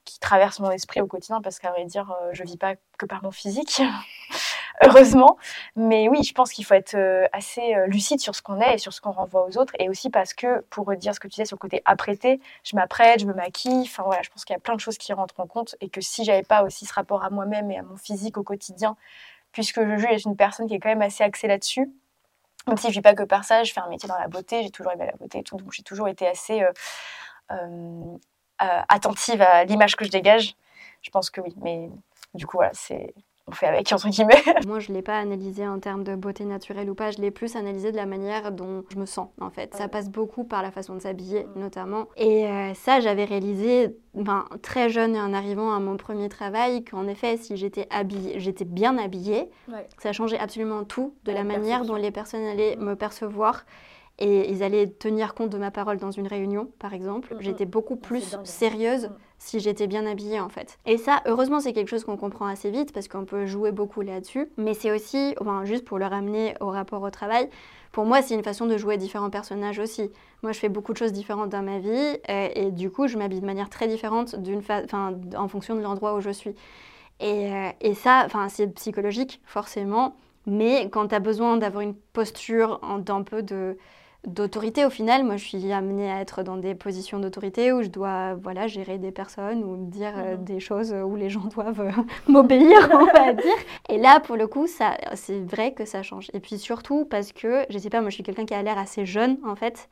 qui 0.06 0.19
traverse 0.19 0.60
mon 0.60 0.72
esprit 0.72 1.01
au 1.01 1.07
quotidien 1.07 1.42
parce 1.42 1.60
qu'à 1.60 1.72
vrai 1.72 1.86
dire, 1.86 2.12
euh, 2.12 2.29
je 2.34 2.44
vis 2.44 2.58
pas 2.58 2.75
que 2.98 3.05
par 3.05 3.24
mon 3.24 3.32
physique, 3.32 3.82
heureusement. 4.84 5.38
Mais 5.75 6.08
oui, 6.10 6.24
je 6.24 6.34
pense 6.34 6.51
qu'il 6.51 6.65
faut 6.65 6.74
être 6.74 6.96
euh, 6.96 7.27
assez 7.34 7.75
euh, 7.75 7.88
lucide 7.88 8.20
sur 8.20 8.36
ce 8.36 8.41
qu'on 8.41 8.60
est 8.60 8.75
et 8.75 8.77
sur 8.77 8.94
ce 8.94 9.01
qu'on 9.01 9.12
renvoie 9.12 9.46
aux 9.46 9.58
autres. 9.58 9.74
Et 9.79 9.89
aussi 9.89 10.10
parce 10.10 10.34
que, 10.34 10.62
pour 10.70 10.96
dire 10.96 11.13
ce 11.13 11.20
que 11.20 11.27
tu 11.27 11.36
disais 11.36 11.46
sur 11.46 11.55
le 11.55 11.60
côté 11.60 11.82
apprêté, 11.86 12.39
je 12.63 12.75
m'apprête, 12.75 13.20
je 13.20 13.25
me 13.25 13.34
maquille. 13.34 13.82
Enfin, 13.82 14.03
voilà, 14.03 14.22
je 14.22 14.29
pense 14.29 14.46
qu'il 14.46 14.53
y 14.53 14.58
a 14.58 14.62
plein 14.62 14.75
de 14.75 14.82
choses 14.82 14.98
qui 14.98 15.13
rentrent 15.13 15.39
en 15.39 15.48
compte 15.48 15.75
et 15.82 15.89
que 15.89 16.01
si 16.01 16.24
j'avais 16.24 16.44
pas 16.44 16.63
aussi 16.63 16.86
ce 16.86 16.94
rapport 16.94 17.24
à 17.24 17.29
moi-même 17.29 17.72
et 17.72 17.77
à 17.77 17.84
mon 17.84 17.98
physique 17.98 18.38
au 18.38 18.44
quotidien, 18.44 18.96
puisque 19.51 19.82
je 19.82 19.98
juge 19.98 20.25
une 20.25 20.36
personne 20.36 20.67
qui 20.67 20.75
est 20.75 20.79
quand 20.79 20.89
même 20.89 21.01
assez 21.01 21.24
axée 21.24 21.48
là-dessus, 21.48 21.89
même 22.67 22.77
si 22.77 22.88
je 22.89 22.93
vis 22.93 23.01
pas 23.01 23.13
que 23.13 23.24
par 23.24 23.43
ça, 23.43 23.63
je 23.63 23.74
fais 23.74 23.81
un 23.81 23.89
métier 23.89 24.07
dans 24.10 24.17
la 24.17 24.27
beauté, 24.27 24.63
j'ai 24.63 24.72
toujours 24.72 24.91
aimé 24.91 25.05
la 25.05 25.17
beauté 25.17 25.39
et 25.39 25.43
tout, 25.43 25.57
donc 25.57 25.72
j'ai 25.72 25.84
toujours 25.84 26.07
été 26.07 26.27
assez 26.27 26.62
euh, 26.62 26.72
euh, 27.51 28.17
euh, 28.62 28.81
attentive 28.89 29.41
à 29.41 29.65
l'image 29.65 29.95
que 29.95 30.05
je 30.05 30.12
dégage. 30.12 30.55
Je 31.01 31.10
pense 31.12 31.29
que 31.29 31.41
oui, 31.41 31.53
mais 31.62 31.89
du 32.34 32.45
coup, 32.48 32.57
voilà, 32.57 32.72
c'est 32.74 33.13
on 33.47 33.51
fait 33.51 33.67
avec, 33.67 33.91
entre 33.91 34.09
guillemets. 34.09 34.41
Moi, 34.67 34.79
je 34.79 34.91
ne 34.91 34.97
l'ai 34.97 35.01
pas 35.03 35.19
analysé 35.19 35.67
en 35.67 35.79
termes 35.79 36.03
de 36.03 36.15
beauté 36.15 36.45
naturelle 36.45 36.89
ou 36.89 36.95
pas, 36.95 37.11
je 37.11 37.19
l'ai 37.19 37.31
plus 37.31 37.55
analysé 37.55 37.91
de 37.91 37.95
la 37.95 38.05
manière 38.05 38.51
dont 38.51 38.83
je 38.89 38.97
me 38.97 39.05
sens, 39.05 39.29
en 39.39 39.51
fait. 39.51 39.75
Ça 39.75 39.87
passe 39.87 40.09
beaucoup 40.09 40.43
par 40.43 40.63
la 40.63 40.71
façon 40.71 40.95
de 40.95 40.99
s'habiller, 40.99 41.43
mm. 41.43 41.59
notamment. 41.59 42.07
Et 42.17 42.47
euh, 42.47 42.73
ça, 42.73 42.99
j'avais 42.99 43.25
réalisé 43.25 43.95
ben, 44.15 44.45
très 44.61 44.89
jeune 44.89 45.15
et 45.15 45.21
en 45.21 45.33
arrivant 45.33 45.73
à 45.73 45.79
mon 45.79 45.97
premier 45.97 46.29
travail 46.29 46.83
qu'en 46.83 47.07
effet, 47.07 47.37
si 47.37 47.55
j'étais 47.55 47.87
habillée, 47.91 48.39
j'étais 48.39 48.65
bien 48.65 48.97
habillée, 48.97 49.49
ça 49.97 50.11
changeait 50.11 50.39
absolument 50.39 50.83
tout 50.83 51.13
de 51.25 51.31
la, 51.31 51.43
manière 51.43 51.85
dont 51.85 51.95
les 51.95 52.11
personnes 52.11 52.45
allaient 52.45 52.77
me 52.77 52.95
percevoir 52.95 53.65
et 54.17 54.50
ils 54.50 54.63
allaient 54.63 54.88
tenir 54.88 55.34
compte 55.34 55.50
de 55.50 55.57
ma 55.57 55.72
parole 55.72 55.98
dans 55.98 56.12
une 56.12 56.27
réunion, 56.27 56.69
par 56.79 56.93
exemple. 56.93 57.34
Mhm. 57.34 57.41
J'étais 57.41 57.65
beaucoup 57.65 57.95
C'est 57.95 58.07
plus 58.07 58.38
sérieuse 58.43 59.05
Mhm. 59.05 59.15
si 59.39 59.60
j'étais 59.60 59.88
bien 59.88 60.05
habillée, 60.05 60.39
en 60.39 60.50
fait. 60.50 60.77
Et 60.86 60.98
ça, 60.98 61.22
heureusement, 61.25 61.60
c'est 61.60 61.74
quelque 61.74 61.89
chose 61.89 62.05
qu'on 62.05 62.17
comprend 62.17 62.45
assez 62.45 62.72
vite 62.72 62.93
parce 62.93 63.07
qu'on 63.07 63.25
peut 63.25 63.45
jouer 63.45 63.72
beaucoup 63.72 64.01
là-dessus. 64.01 64.50
Mais 64.57 64.74
c'est 64.74 64.91
aussi, 64.91 65.36
enfin, 65.41 65.65
juste 65.65 65.84
pour 65.86 66.00
le 66.00 66.05
ramener 66.05 66.55
au 66.62 66.69
rapport 66.69 67.01
au 67.01 67.10
travail, 67.10 67.50
pour 67.91 68.05
moi, 68.05 68.22
c'est 68.22 68.36
une 68.36 68.43
façon 68.43 68.65
de 68.65 68.77
jouer 68.77 68.98
différents 68.98 69.29
personnages 69.29 69.79
aussi. 69.79 70.12
Moi, 70.43 70.51
je 70.51 70.60
fais 70.60 70.69
beaucoup 70.69 70.93
de 70.93 70.98
choses 70.98 71.13
différentes 71.13 71.50
dans 71.50 71.62
ma 71.63 71.79
vie 71.79 72.17
euh, 72.29 72.50
et 72.53 72.72
du 72.72 72.89
coup, 72.89 73.07
je 73.07 73.17
m'habille 73.17 73.41
de 73.41 73.45
manière 73.45 73.69
très 73.69 73.88
différente 73.88 74.36
en 75.38 75.48
fonction 75.48 75.75
de 75.75 75.81
l'endroit 75.81 76.13
où 76.15 76.22
je 76.22 76.29
suis. 76.29 76.55
Et, 77.19 77.53
euh, 77.53 77.69
et 77.81 77.93
ça, 77.93 78.27
c'est 78.50 78.67
psychologique, 78.75 79.41
forcément. 79.45 80.15
Mais 80.45 80.89
quand 80.89 81.07
tu 81.07 81.15
as 81.15 81.19
besoin 81.19 81.57
d'avoir 81.57 81.81
une 81.81 81.95
posture 81.95 82.79
d'un 83.00 83.24
peu 83.24 83.41
de 83.41 83.77
d'autorité 84.27 84.86
au 84.86 84.89
final, 84.89 85.24
moi 85.24 85.38
je 85.38 85.46
suis 85.46 85.72
amenée 85.72 86.12
à 86.12 86.22
être 86.22 86.44
dans 86.44 86.58
des 86.58 86.75
positions 86.75 87.20
d'autorité 87.20 87.72
où 87.74 87.82
je 87.84 87.89
dois 87.89 88.34
voilà, 88.36 88.67
gérer 88.67 88.98
des 88.98 89.12
personnes 89.12 89.63
ou 89.63 89.75
dire 89.89 90.13
euh, 90.17 90.36
Mhm. 90.36 90.44
des 90.44 90.60
choses 90.60 90.94
où 90.94 91.15
les 91.15 91.29
gens 91.29 91.46
doivent 91.53 91.82
euh, 91.82 91.91
m'obéir, 92.27 92.89
on 92.94 93.05
va 93.05 93.34
dire. 93.34 93.55
Et 93.89 93.98
là, 93.98 94.20
pour 94.20 94.36
le 94.36 94.48
coup, 94.48 94.67
ça, 94.67 94.98
c'est 95.13 95.39
vrai 95.39 95.74
que 95.74 95.86
ça 95.86 96.03
change. 96.03 96.29
Et 96.34 96.39
puis 96.39 96.58
surtout 96.58 97.05
parce 97.05 97.32
que, 97.32 97.65
je 97.70 97.77
sais 97.77 97.89
pas, 97.89 98.01
moi 98.01 98.10
je 98.10 98.15
suis 98.15 98.24
quelqu'un 98.24 98.46
qui 98.46 98.53
a 98.53 98.62
l'air 98.63 98.77
assez 98.77 99.05
jeune 99.05 99.38
en 99.46 99.55
fait. 99.55 99.89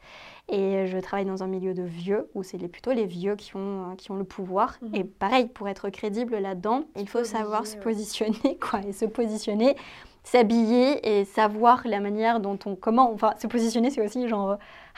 Et 0.49 0.87
je 0.87 0.97
travaille 0.97 1.25
dans 1.25 1.41
un 1.41 1.47
milieu 1.47 1.73
de 1.73 1.83
vieux, 1.83 2.27
où 2.35 2.43
c'est 2.43 2.57
plutôt 2.67 2.91
les 2.91 3.05
vieux 3.05 3.35
qui 3.37 3.55
ont, 3.55 3.91
euh, 3.91 3.95
qui 3.97 4.11
ont 4.11 4.15
le 4.17 4.25
pouvoir. 4.25 4.75
Mhm. 4.81 4.95
Et 4.95 5.03
pareil, 5.05 5.45
pour 5.47 5.69
être 5.69 5.89
crédible 5.89 6.37
là-dedans, 6.37 6.83
il 6.97 7.07
faut 7.07 7.23
savoir 7.23 7.65
se 7.65 7.77
positionner, 7.77 8.57
quoi, 8.59 8.81
et 8.85 8.91
se 8.91 9.05
positionner, 9.05 9.77
s'habiller 10.23 11.19
et 11.19 11.25
savoir 11.25 11.81
la 11.85 11.99
manière 11.99 12.39
dont 12.39 12.57
on, 12.65 12.75
comment, 12.75 13.11
enfin, 13.13 13.33
se 13.41 13.47
positionner, 13.47 13.89
c'est 13.89 14.03
aussi 14.03 14.27
genre 14.27 14.51
euh, 14.51 14.55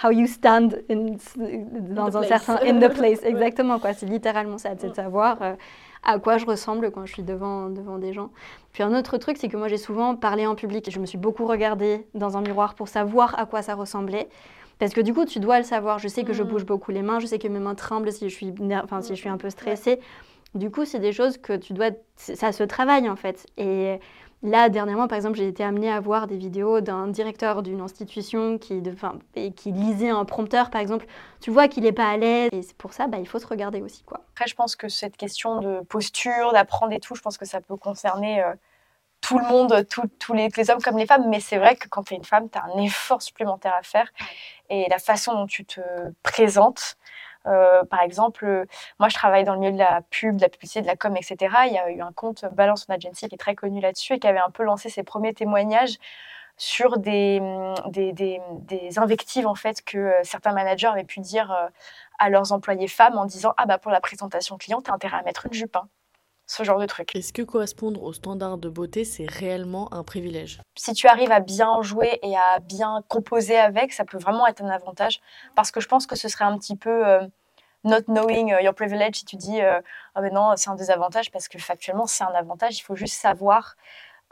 how 0.08 0.12
you 0.12 0.28
stand 0.28 0.84
in- 0.90 1.16
dans 1.38 2.10
the 2.10 2.16
un 2.16 2.22
place. 2.22 2.44
certain 2.44 2.60
in 2.66 2.80
the 2.80 2.94
place, 2.94 3.20
exactement, 3.24 3.80
quoi. 3.80 3.94
C'est 3.94 4.06
littéralement 4.06 4.58
ça, 4.58 4.72
c'est 4.78 4.88
de 4.88 4.92
Mm. 4.92 4.96
savoir 4.96 5.38
euh, 5.42 5.56
à 6.04 6.20
quoi 6.20 6.38
je 6.38 6.46
ressemble 6.46 6.92
quand 6.92 7.06
je 7.06 7.14
suis 7.14 7.24
devant, 7.24 7.70
devant 7.70 7.98
des 7.98 8.14
gens. 8.14 8.30
Puis 8.72 8.84
un 8.84 8.94
autre 8.98 9.18
truc, 9.18 9.38
c'est 9.38 9.48
que 9.48 9.58
moi 9.58 9.68
j'ai 9.68 9.78
souvent 9.78 10.16
parlé 10.16 10.46
en 10.46 10.54
public 10.56 10.88
et 10.88 10.92
je 10.92 11.00
me 11.00 11.06
suis 11.08 11.18
beaucoup 11.18 11.46
regardée 11.48 12.06
dans 12.14 12.38
un 12.38 12.42
miroir 12.42 12.76
pour 12.76 12.88
savoir 12.88 13.38
à 13.40 13.46
quoi 13.48 13.62
ça 13.64 13.74
ressemblait. 13.74 14.30
Parce 14.78 14.94
que 14.94 15.02
du 15.02 15.14
coup, 15.14 15.26
tu 15.26 15.40
dois 15.40 15.58
le 15.58 15.64
savoir. 15.64 16.00
Je 16.00 16.08
sais 16.10 16.24
que 16.24 16.34
je 16.34 16.44
Mm. 16.44 16.48
bouge 16.48 16.66
beaucoup 16.66 16.92
les 16.92 17.02
mains, 17.02 17.20
je 17.20 17.26
sais 17.26 17.40
que 17.40 17.48
mes 17.48 17.60
mains 17.60 17.76
tremblent 17.76 18.12
si 18.12 18.30
je 18.30 18.36
suis, 18.36 18.54
enfin, 18.84 19.02
si 19.02 19.16
je 19.16 19.20
suis 19.20 19.30
un 19.30 19.38
peu 19.38 19.50
stressée. 19.50 20.00
Du 20.54 20.70
coup, 20.70 20.86
c'est 20.86 21.00
des 21.00 21.12
choses 21.14 21.38
que 21.38 21.54
tu 21.54 21.74
dois. 21.74 21.90
Ça 22.18 22.52
se 22.52 22.64
travaille 22.64 23.10
en 23.10 23.16
fait. 23.16 23.48
Et 23.58 24.00
là, 24.46 24.70
dernièrement, 24.70 25.08
par 25.08 25.16
exemple, 25.18 25.38
j'ai 25.38 25.48
été 25.48 25.64
amenée 25.64 25.92
à 25.92 26.00
voir 26.00 26.28
des 26.28 26.38
vidéos 26.38 26.80
d'un 26.82 27.08
directeur 27.08 27.64
d'une 27.64 27.82
institution 27.82 28.58
qui, 28.58 28.82
de, 28.82 28.96
et 29.36 29.52
qui 29.52 29.72
lisait 29.72 30.10
un 30.10 30.26
prompteur, 30.26 30.70
par 30.70 30.82
exemple. 30.82 31.06
Tu 31.42 31.52
vois 31.52 31.68
qu'il 31.68 31.84
n'est 31.84 31.92
pas 31.92 32.10
à 32.10 32.18
l'aise. 32.18 32.50
Et 32.54 32.62
c'est 32.62 32.78
pour 32.78 32.94
ça, 32.94 33.08
bah, 33.08 33.18
il 33.20 33.28
faut 33.28 33.40
se 33.40 33.48
regarder 33.48 33.82
aussi. 33.82 34.04
quoi. 34.04 34.22
Après, 34.34 34.48
je 34.48 34.56
pense 34.56 34.76
que 34.76 34.88
cette 34.90 35.18
question 35.18 35.60
de 35.60 35.82
posture, 35.82 36.54
d'apprendre 36.54 36.94
et 36.94 37.00
tout, 37.00 37.16
je 37.16 37.22
pense 37.22 37.38
que 37.38 37.46
ça 37.46 37.62
peut 37.62 37.76
concerner 37.76 38.42
euh, 38.44 38.54
tout 39.22 39.40
le 39.40 39.46
monde, 39.48 39.86
tout- 39.90 40.10
tous 40.20 40.34
les, 40.34 40.50
les 40.56 40.70
hommes 40.70 40.82
comme 40.82 40.98
les 40.98 41.08
femmes. 41.08 41.30
Mais 41.30 41.40
c'est 41.40 41.58
vrai 41.58 41.76
que 41.76 41.88
quand 41.90 42.04
tu 42.04 42.14
es 42.14 42.18
une 42.18 42.24
femme, 42.26 42.50
tu 42.50 42.58
as 42.58 42.64
un 42.66 42.78
effort 42.82 43.22
supplémentaire 43.22 43.74
à 43.74 43.84
faire. 43.84 44.12
Et 44.70 44.88
la 44.90 45.00
façon 45.00 45.34
dont 45.34 45.48
tu 45.48 45.66
te 45.66 45.82
présentes, 46.24 46.98
euh, 47.48 47.84
par 47.86 48.02
exemple, 48.02 48.46
euh, 48.46 48.66
moi 49.00 49.10
je 49.10 49.16
travaille 49.16 49.44
dans 49.44 49.54
le 49.54 49.60
milieu 49.60 49.74
de 49.74 49.78
la 49.78 50.02
pub, 50.10 50.38
de 50.38 50.42
la 50.42 50.50
publicité, 50.50 50.82
de 50.82 50.88
la 50.88 50.96
com, 50.96 51.16
etc. 51.18 51.56
Il 51.68 51.74
y 51.74 51.78
a 51.78 51.90
eu 51.92 52.02
un 52.02 52.12
compte 52.14 52.46
Balance 52.54 52.86
on 52.90 52.94
Agency 52.94 53.28
qui 53.30 53.36
est 53.36 53.38
très 53.38 53.56
connu 53.56 53.82
là-dessus 53.82 54.14
et 54.16 54.20
qui 54.20 54.28
avait 54.28 54.40
un 54.40 54.50
peu 54.52 54.64
lancé 54.64 54.90
ses 54.90 55.04
premiers 55.04 55.34
témoignages 55.34 55.98
sur 56.58 56.98
des, 57.00 57.40
hum, 57.42 57.76
des, 57.92 58.14
des- 58.14 58.42
des 58.62 59.00
invectives 59.00 59.48
en 59.48 59.56
fait 59.56 59.84
que 59.84 59.98
euh, 59.98 60.14
certains 60.24 60.54
managers 60.54 60.88
avaient 60.88 61.04
pu 61.04 61.20
dire 61.22 61.52
à 62.20 62.30
leurs 62.30 62.52
employés 62.54 62.88
femmes 62.88 63.18
en 63.18 63.26
disant 63.26 63.54
ah 63.58 63.66
bah 63.66 63.78
pour 63.78 63.92
la 63.92 64.02
présentation 64.02 64.58
client 64.58 64.82
t'as 64.82 64.94
intérêt 64.94 65.18
à 65.18 65.24
mettre 65.24 65.46
une 65.48 65.54
jupe 65.54 65.76
hein. 65.76 65.88
Ce 66.48 66.64
genre 66.64 66.80
de 66.80 66.86
truc. 66.86 67.16
Est-ce 67.16 67.34
que 67.34 67.42
correspondre 67.42 68.04
aux 68.04 68.14
standards 68.14 68.58
de 68.58 68.70
beauté, 68.70 69.04
c'est 69.04 69.30
réellement 69.30 69.92
un 69.94 70.04
privilège? 70.04 70.62
Si 70.78 70.94
tu 70.94 71.08
arrives 71.08 71.32
à 71.32 71.40
bien 71.40 71.82
jouer 71.82 72.20
et 72.22 72.36
à 72.36 72.60
bien 72.60 73.04
composer 73.08 73.58
avec 73.58 73.94
ça 73.94 74.06
peut 74.06 74.18
vraiment 74.18 74.48
être 74.48 74.64
un 74.64 74.70
avantage 74.70 75.22
parce 75.56 75.72
que 75.72 75.80
je 75.80 75.88
pense 75.88 76.06
que 76.08 76.16
ce 76.16 76.28
serait 76.28 76.46
un 76.46 76.58
petit 76.58 76.76
peu 76.76 77.08
euh, 77.08 77.26
not 77.84 78.04
knowing 78.08 78.54
euh, 78.54 78.62
your 78.62 78.74
privilege 78.74 79.16
si 79.16 79.26
tu 79.26 79.36
dis 79.38 79.62
euh, 79.62 79.80
ah 80.16 80.22
ben 80.22 80.34
non 80.34 80.54
c'est 80.56 80.70
un 80.70 80.76
désavantage 80.76 81.32
parce 81.32 81.48
que 81.48 81.58
factuellement 81.58 82.06
c'est 82.06 82.24
un 82.24 82.34
avantage 82.34 82.78
il 82.78 82.82
faut 82.82 82.96
juste 82.96 83.16
savoir 83.16 83.76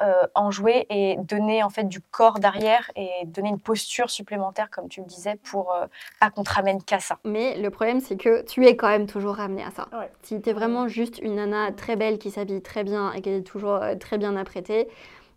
euh, 0.02 0.26
en 0.34 0.50
jouer 0.50 0.88
et 0.90 1.18
donner 1.20 1.62
en 1.62 1.70
fait 1.70 1.84
du 1.84 2.02
corps 2.02 2.40
derrière 2.40 2.90
et 2.96 3.10
donner 3.26 3.50
une 3.50 3.60
posture 3.60 4.10
supplémentaire 4.10 4.72
comme 4.72 4.90
tu 4.90 5.02
le 5.02 5.06
disais 5.06 5.36
pour 5.44 5.72
euh, 5.72 5.86
pas 6.20 6.32
qu'on 6.32 6.44
te 6.44 6.52
ramène 6.52 6.82
qu'à 6.82 7.00
ça 7.00 7.20
Mais 7.24 7.58
le 7.58 7.70
problème, 7.70 8.00
c'est 8.00 8.18
que 8.18 8.44
tu 8.44 8.66
es 8.66 8.76
quand 8.76 8.90
même 8.90 9.06
toujours 9.06 9.36
ramené 9.36 9.64
à 9.64 9.70
ça. 9.72 9.88
Ouais. 9.94 10.12
Si 10.24 10.42
tu 10.42 10.50
es 10.50 10.54
vraiment 10.54 10.88
juste 10.88 11.20
une 11.20 11.36
nana 11.36 11.72
très 11.72 11.96
belle 11.96 12.18
qui 12.18 12.32
s'habille 12.32 12.62
très 12.62 12.84
bien 12.84 13.14
et 13.14 13.22
qui 13.22 13.30
est 13.30 13.44
toujours 13.44 13.76
euh, 13.76 13.96
très 13.96 14.18
bien 14.18 14.36
apprêtée, 14.36 14.88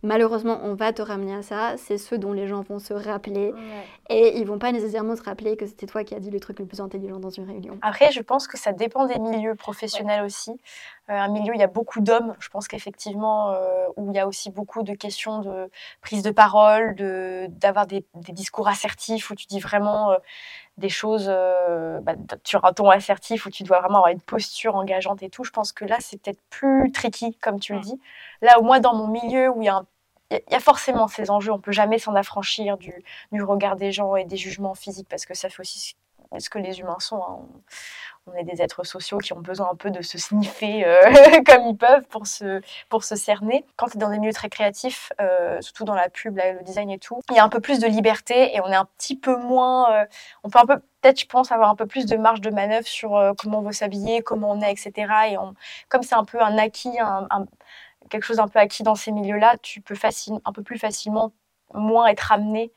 malheureusement, 0.06 0.60
on 0.62 0.74
va 0.74 0.92
te 0.92 1.02
ramener 1.02 1.34
à 1.34 1.42
ça. 1.42 1.74
C'est 1.76 1.98
ce 1.98 2.14
dont 2.14 2.32
les 2.32 2.46
gens 2.46 2.62
vont 2.62 2.78
se 2.78 2.94
rappeler. 2.94 3.52
Et 4.08 4.38
ils 4.38 4.46
vont 4.46 4.58
pas 4.58 4.72
nécessairement 4.72 5.16
se 5.16 5.22
rappeler 5.22 5.56
que 5.56 5.66
c'était 5.66 5.86
toi 5.86 6.04
qui 6.04 6.14
as 6.14 6.20
dit 6.20 6.30
le 6.30 6.40
truc 6.40 6.58
le 6.60 6.64
plus 6.64 6.80
intelligent 6.80 7.18
dans 7.18 7.30
une 7.30 7.44
réunion. 7.44 7.78
Après, 7.82 8.12
je 8.12 8.20
pense 8.20 8.46
que 8.46 8.56
ça 8.56 8.72
dépend 8.72 9.06
des 9.06 9.18
milieux 9.18 9.54
professionnels 9.54 10.24
aussi. 10.24 10.52
Euh, 11.10 11.14
un 11.14 11.28
milieu 11.28 11.52
où 11.52 11.54
il 11.54 11.60
y 11.60 11.64
a 11.64 11.68
beaucoup 11.68 12.00
d'hommes, 12.00 12.34
je 12.38 12.48
pense 12.48 12.68
qu'effectivement, 12.68 13.52
euh, 13.52 13.86
où 13.96 14.10
il 14.10 14.16
y 14.16 14.18
a 14.18 14.26
aussi 14.26 14.50
beaucoup 14.50 14.82
de 14.82 14.94
questions 14.94 15.40
de 15.40 15.70
prise 16.00 16.22
de 16.22 16.30
parole, 16.30 16.94
de 16.96 17.46
d'avoir 17.48 17.86
des, 17.86 18.04
des 18.14 18.32
discours 18.32 18.68
assertifs 18.68 19.30
où 19.30 19.34
tu 19.34 19.46
dis 19.46 19.60
vraiment 19.60 20.12
euh, 20.12 20.16
des 20.78 20.88
choses, 20.88 21.26
euh, 21.28 22.00
bah, 22.00 22.14
tu 22.44 22.56
as 22.56 22.60
un 22.62 22.72
ton 22.72 22.90
assertif 22.90 23.46
où 23.46 23.50
tu 23.50 23.62
dois 23.62 23.80
vraiment 23.80 23.98
avoir 23.98 24.12
une 24.12 24.20
posture 24.20 24.76
engageante 24.76 25.22
et 25.22 25.30
tout. 25.30 25.44
Je 25.44 25.50
pense 25.50 25.72
que 25.72 25.84
là, 25.84 25.96
c'est 26.00 26.20
peut-être 26.20 26.40
plus 26.50 26.92
tricky, 26.92 27.34
comme 27.38 27.60
tu 27.60 27.74
le 27.74 27.80
dis. 27.80 27.98
Là, 28.42 28.58
au 28.58 28.62
moins 28.62 28.80
dans 28.80 28.94
mon 28.94 29.08
milieu 29.08 29.48
où 29.50 29.62
il 29.62 29.66
y 29.66 29.68
a 29.68 29.76
un 29.76 29.86
il 30.30 30.40
y 30.50 30.54
a- 30.54 30.60
forcément 30.60 31.08
ces 31.08 31.30
enjeux, 31.30 31.52
on 31.52 31.60
peut 31.60 31.72
jamais 31.72 31.98
s'en 31.98 32.14
affranchir 32.14 32.76
du, 32.78 33.04
regard 33.44 33.76
des 33.76 33.92
gens 33.92 34.16
et 34.16 34.24
des 34.24 34.36
jugements 34.36 34.74
physiques 34.74 35.08
parce 35.08 35.26
que 35.26 35.34
ça 35.34 35.48
fait 35.48 35.60
aussi 35.60 35.78
ce- 36.38 36.50
que 36.50 36.58
les 36.58 36.80
humains 36.80 36.98
sont. 37.00 37.22
hein. 37.22 37.38
On, 38.28 38.34
est 38.34 38.42
des 38.42 38.60
êtres 38.60 38.82
sociaux 38.84 39.18
qui 39.18 39.32
ont 39.34 39.38
besoin 39.40 39.70
un 39.70 39.76
peu 39.76 39.90
de 39.92 40.02
se 40.02 40.18
sniffer 40.18 40.84
euh, 40.84 41.00
comme 41.46 41.64
ils 41.68 41.76
peuvent 41.76 42.02
pour 42.08 42.26
se, 42.26 42.60
cerner. 43.14 43.64
Quand 43.76 43.86
tu 43.86 43.96
es 43.96 44.00
dans 44.00 44.10
des 44.10 44.18
milieux 44.18 44.32
très 44.32 44.48
créatifs, 44.48 45.12
euh, 45.20 45.60
surtout 45.60 45.84
dans 45.84 45.94
la 45.94 46.08
pub, 46.08 46.36
le 46.36 46.62
design 46.64 46.90
et 46.90 46.98
tout, 46.98 47.20
il 47.30 47.36
y 47.36 47.38
a 47.38 47.44
un 47.44 47.48
peu 47.48 47.60
plus 47.60 47.78
de 47.78 47.86
liberté 47.86 48.54
et 48.56 48.60
on 48.60 48.66
est 48.66 48.74
un 48.74 48.86
petit 48.98 49.16
peu 49.16 49.36
moins. 49.36 49.92
euh, 49.92 50.04
on 50.42 50.50
peut 50.50 50.58
un 50.58 50.66
peu, 50.66 50.78
peut-être, 51.00 51.20
je 51.20 51.26
pense, 51.26 51.52
avoir 51.52 51.70
un 51.70 51.76
peu 51.76 51.86
plus 51.86 52.04
de 52.06 52.16
marge 52.16 52.40
de 52.40 52.50
manœuvre 52.50 52.86
sur 52.88 53.32
comment 53.38 53.60
on 53.60 53.62
veut 53.62 53.72
s'habiller, 53.72 54.22
comment 54.22 54.50
on 54.50 54.60
est, 54.60 54.72
etc. 54.72 54.92
Et 55.30 55.36
comme 55.88 56.02
c'est 56.02 56.16
un 56.16 56.24
peu 56.24 56.40
un 56.42 56.58
acquis, 56.58 56.98
un- 56.98 57.28
quelque 58.08 58.24
chose 58.24 58.36
d'un 58.38 58.48
peu 58.48 58.58
acquis 58.58 58.82
dans 58.82 58.94
ces 58.94 59.12
milieux-là, 59.12 59.56
tu 59.62 59.80
peux 59.80 59.94
facile, 59.94 60.34
un 60.44 60.52
peu 60.52 60.62
plus 60.62 60.78
facilement 60.78 61.32
moins 61.74 62.06
être 62.06 62.32
amené 62.32 62.72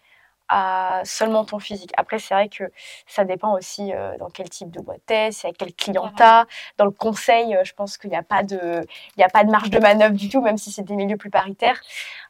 à 0.51 1.01
seulement 1.03 1.45
ton 1.45 1.59
physique. 1.59 1.91
Après, 1.95 2.17
c'est 2.17 2.33
vrai 2.33 2.49
que 2.49 2.63
ça 3.05 3.23
dépend 3.23 3.53
aussi 3.53 3.93
euh, 3.93 4.17
dans 4.17 4.29
quel 4.31 4.49
type 4.49 4.71
de 4.71 4.81
boîte 4.81 5.01
t'es, 5.05 5.31
c'est 5.31 5.49
à 5.49 5.51
quel 5.51 5.71
client 5.75 6.11
t'as. 6.15 6.45
Dans 6.77 6.85
le 6.85 6.91
conseil, 6.91 7.55
euh, 7.55 7.63
je 7.63 7.73
pense 7.75 7.99
qu'il 7.99 8.09
n'y 8.09 8.15
a 8.15 8.23
pas 8.23 8.41
de, 8.41 8.81
il 9.15 9.19
y 9.19 9.23
a 9.23 9.29
pas 9.29 9.43
de 9.43 9.51
marge 9.51 9.69
de 9.69 9.77
manœuvre 9.77 10.15
du 10.15 10.27
tout, 10.27 10.41
même 10.41 10.57
si 10.57 10.71
c'est 10.71 10.81
des 10.81 10.95
milieux 10.95 11.17
plus 11.17 11.29
paritaires. 11.29 11.79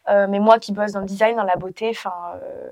Euh, 0.10 0.28
mais 0.28 0.40
moi 0.40 0.60
qui 0.60 0.74
bosse 0.74 0.92
dans 0.92 1.00
le 1.00 1.06
design, 1.06 1.38
dans 1.38 1.44
la 1.44 1.56
beauté, 1.56 1.92
enfin, 1.92 2.14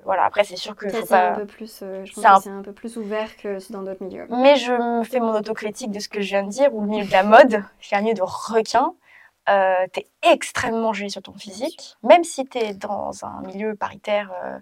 voilà. 0.03 0.25
Après, 0.25 0.43
c'est 0.43 0.57
sûr 0.57 0.75
que 0.75 0.89
c'est 0.89 1.03
un 1.03 1.05
pas. 1.05 1.31
peu 1.31 1.45
plus, 1.45 1.81
je 2.03 2.13
pense 2.13 2.25
un- 2.25 2.35
que 2.35 2.41
c'est 2.43 2.49
un 2.49 2.61
peu 2.61 2.73
plus 2.73 2.97
ouvert 2.97 3.37
que 3.37 3.57
dans 3.71 3.83
d'autres 3.83 4.03
milieux. 4.03 4.27
Mais 4.29 4.57
je 4.57 4.73
me 4.73 5.03
fais 5.05 5.21
mon 5.21 5.33
autocritique 5.33 5.91
de 5.91 5.99
ce 5.99 6.09
que 6.09 6.19
je 6.19 6.27
viens 6.27 6.43
de 6.43 6.49
dire, 6.49 6.75
ou 6.75 6.81
le 6.81 6.87
milieu 6.87 7.05
de 7.05 7.11
la 7.13 7.23
mode, 7.23 7.63
c'est 7.79 7.95
un 7.95 8.01
milieu 8.01 8.15
de 8.15 8.21
requin. 8.21 8.93
Euh, 9.49 9.87
t'es 9.93 10.07
extrêmement 10.23 10.93
jolie 10.93 11.11
sur 11.11 11.21
ton 11.21 11.33
physique, 11.33 11.95
même 12.03 12.23
si 12.23 12.45
t'es 12.45 12.73
dans 12.73 13.25
un 13.25 13.41
milieu 13.41 13.75
paritaire. 13.75 14.31
euh, 14.43 14.59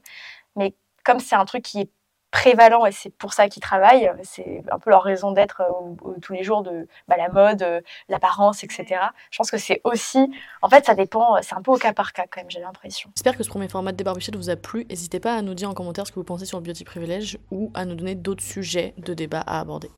mais 0.55 0.75
comme 1.03 1.19
c'est 1.19 1.35
un 1.35 1.45
truc 1.45 1.63
qui 1.63 1.81
est 1.81 1.89
prévalent 2.31 2.85
et 2.85 2.91
c'est 2.91 3.11
pour 3.11 3.31
ça 3.33 3.47
qu'ils 3.47 3.61
travaillent, 3.61 4.11
c'est 4.23 4.61
un 4.69 4.77
peu 4.77 4.89
leur 4.89 5.03
raison 5.03 5.31
d'être 5.31 5.61
euh, 5.61 6.13
tous 6.21 6.33
les 6.33 6.43
jours 6.43 6.63
de 6.63 6.87
bah, 7.07 7.15
la 7.17 7.29
mode, 7.29 7.61
euh, 7.63 7.81
l'apparence, 8.09 8.63
etc. 8.63 8.85
Je 9.31 9.37
pense 9.37 9.49
que 9.49 9.57
c'est 9.57 9.79
aussi, 9.85 10.19
en 10.61 10.69
fait, 10.69 10.85
ça 10.85 10.95
dépend, 10.95 11.37
c'est 11.41 11.55
un 11.55 11.61
peu 11.61 11.71
au 11.71 11.77
cas 11.77 11.93
par 11.93 12.11
cas 12.11 12.25
quand 12.29 12.41
même, 12.41 12.51
j'ai 12.51 12.59
l'impression. 12.59 13.09
J'espère 13.15 13.37
que 13.37 13.43
ce 13.43 13.49
premier 13.49 13.69
format 13.69 13.93
de 13.93 13.97
débarbichette 13.97 14.35
vous 14.35 14.49
a 14.49 14.57
plu. 14.57 14.85
N'hésitez 14.89 15.21
pas 15.21 15.35
à 15.35 15.41
nous 15.41 15.53
dire 15.53 15.69
en 15.69 15.73
commentaire 15.73 16.05
ce 16.05 16.11
que 16.11 16.19
vous 16.19 16.25
pensez 16.25 16.45
sur 16.45 16.57
le 16.59 16.63
beauty 16.65 16.83
privilège 16.83 17.37
ou 17.51 17.71
à 17.73 17.85
nous 17.85 17.95
donner 17.95 18.15
d'autres 18.15 18.43
sujets 18.43 18.93
de 18.97 19.13
débat 19.13 19.41
à 19.41 19.61
aborder. 19.61 19.89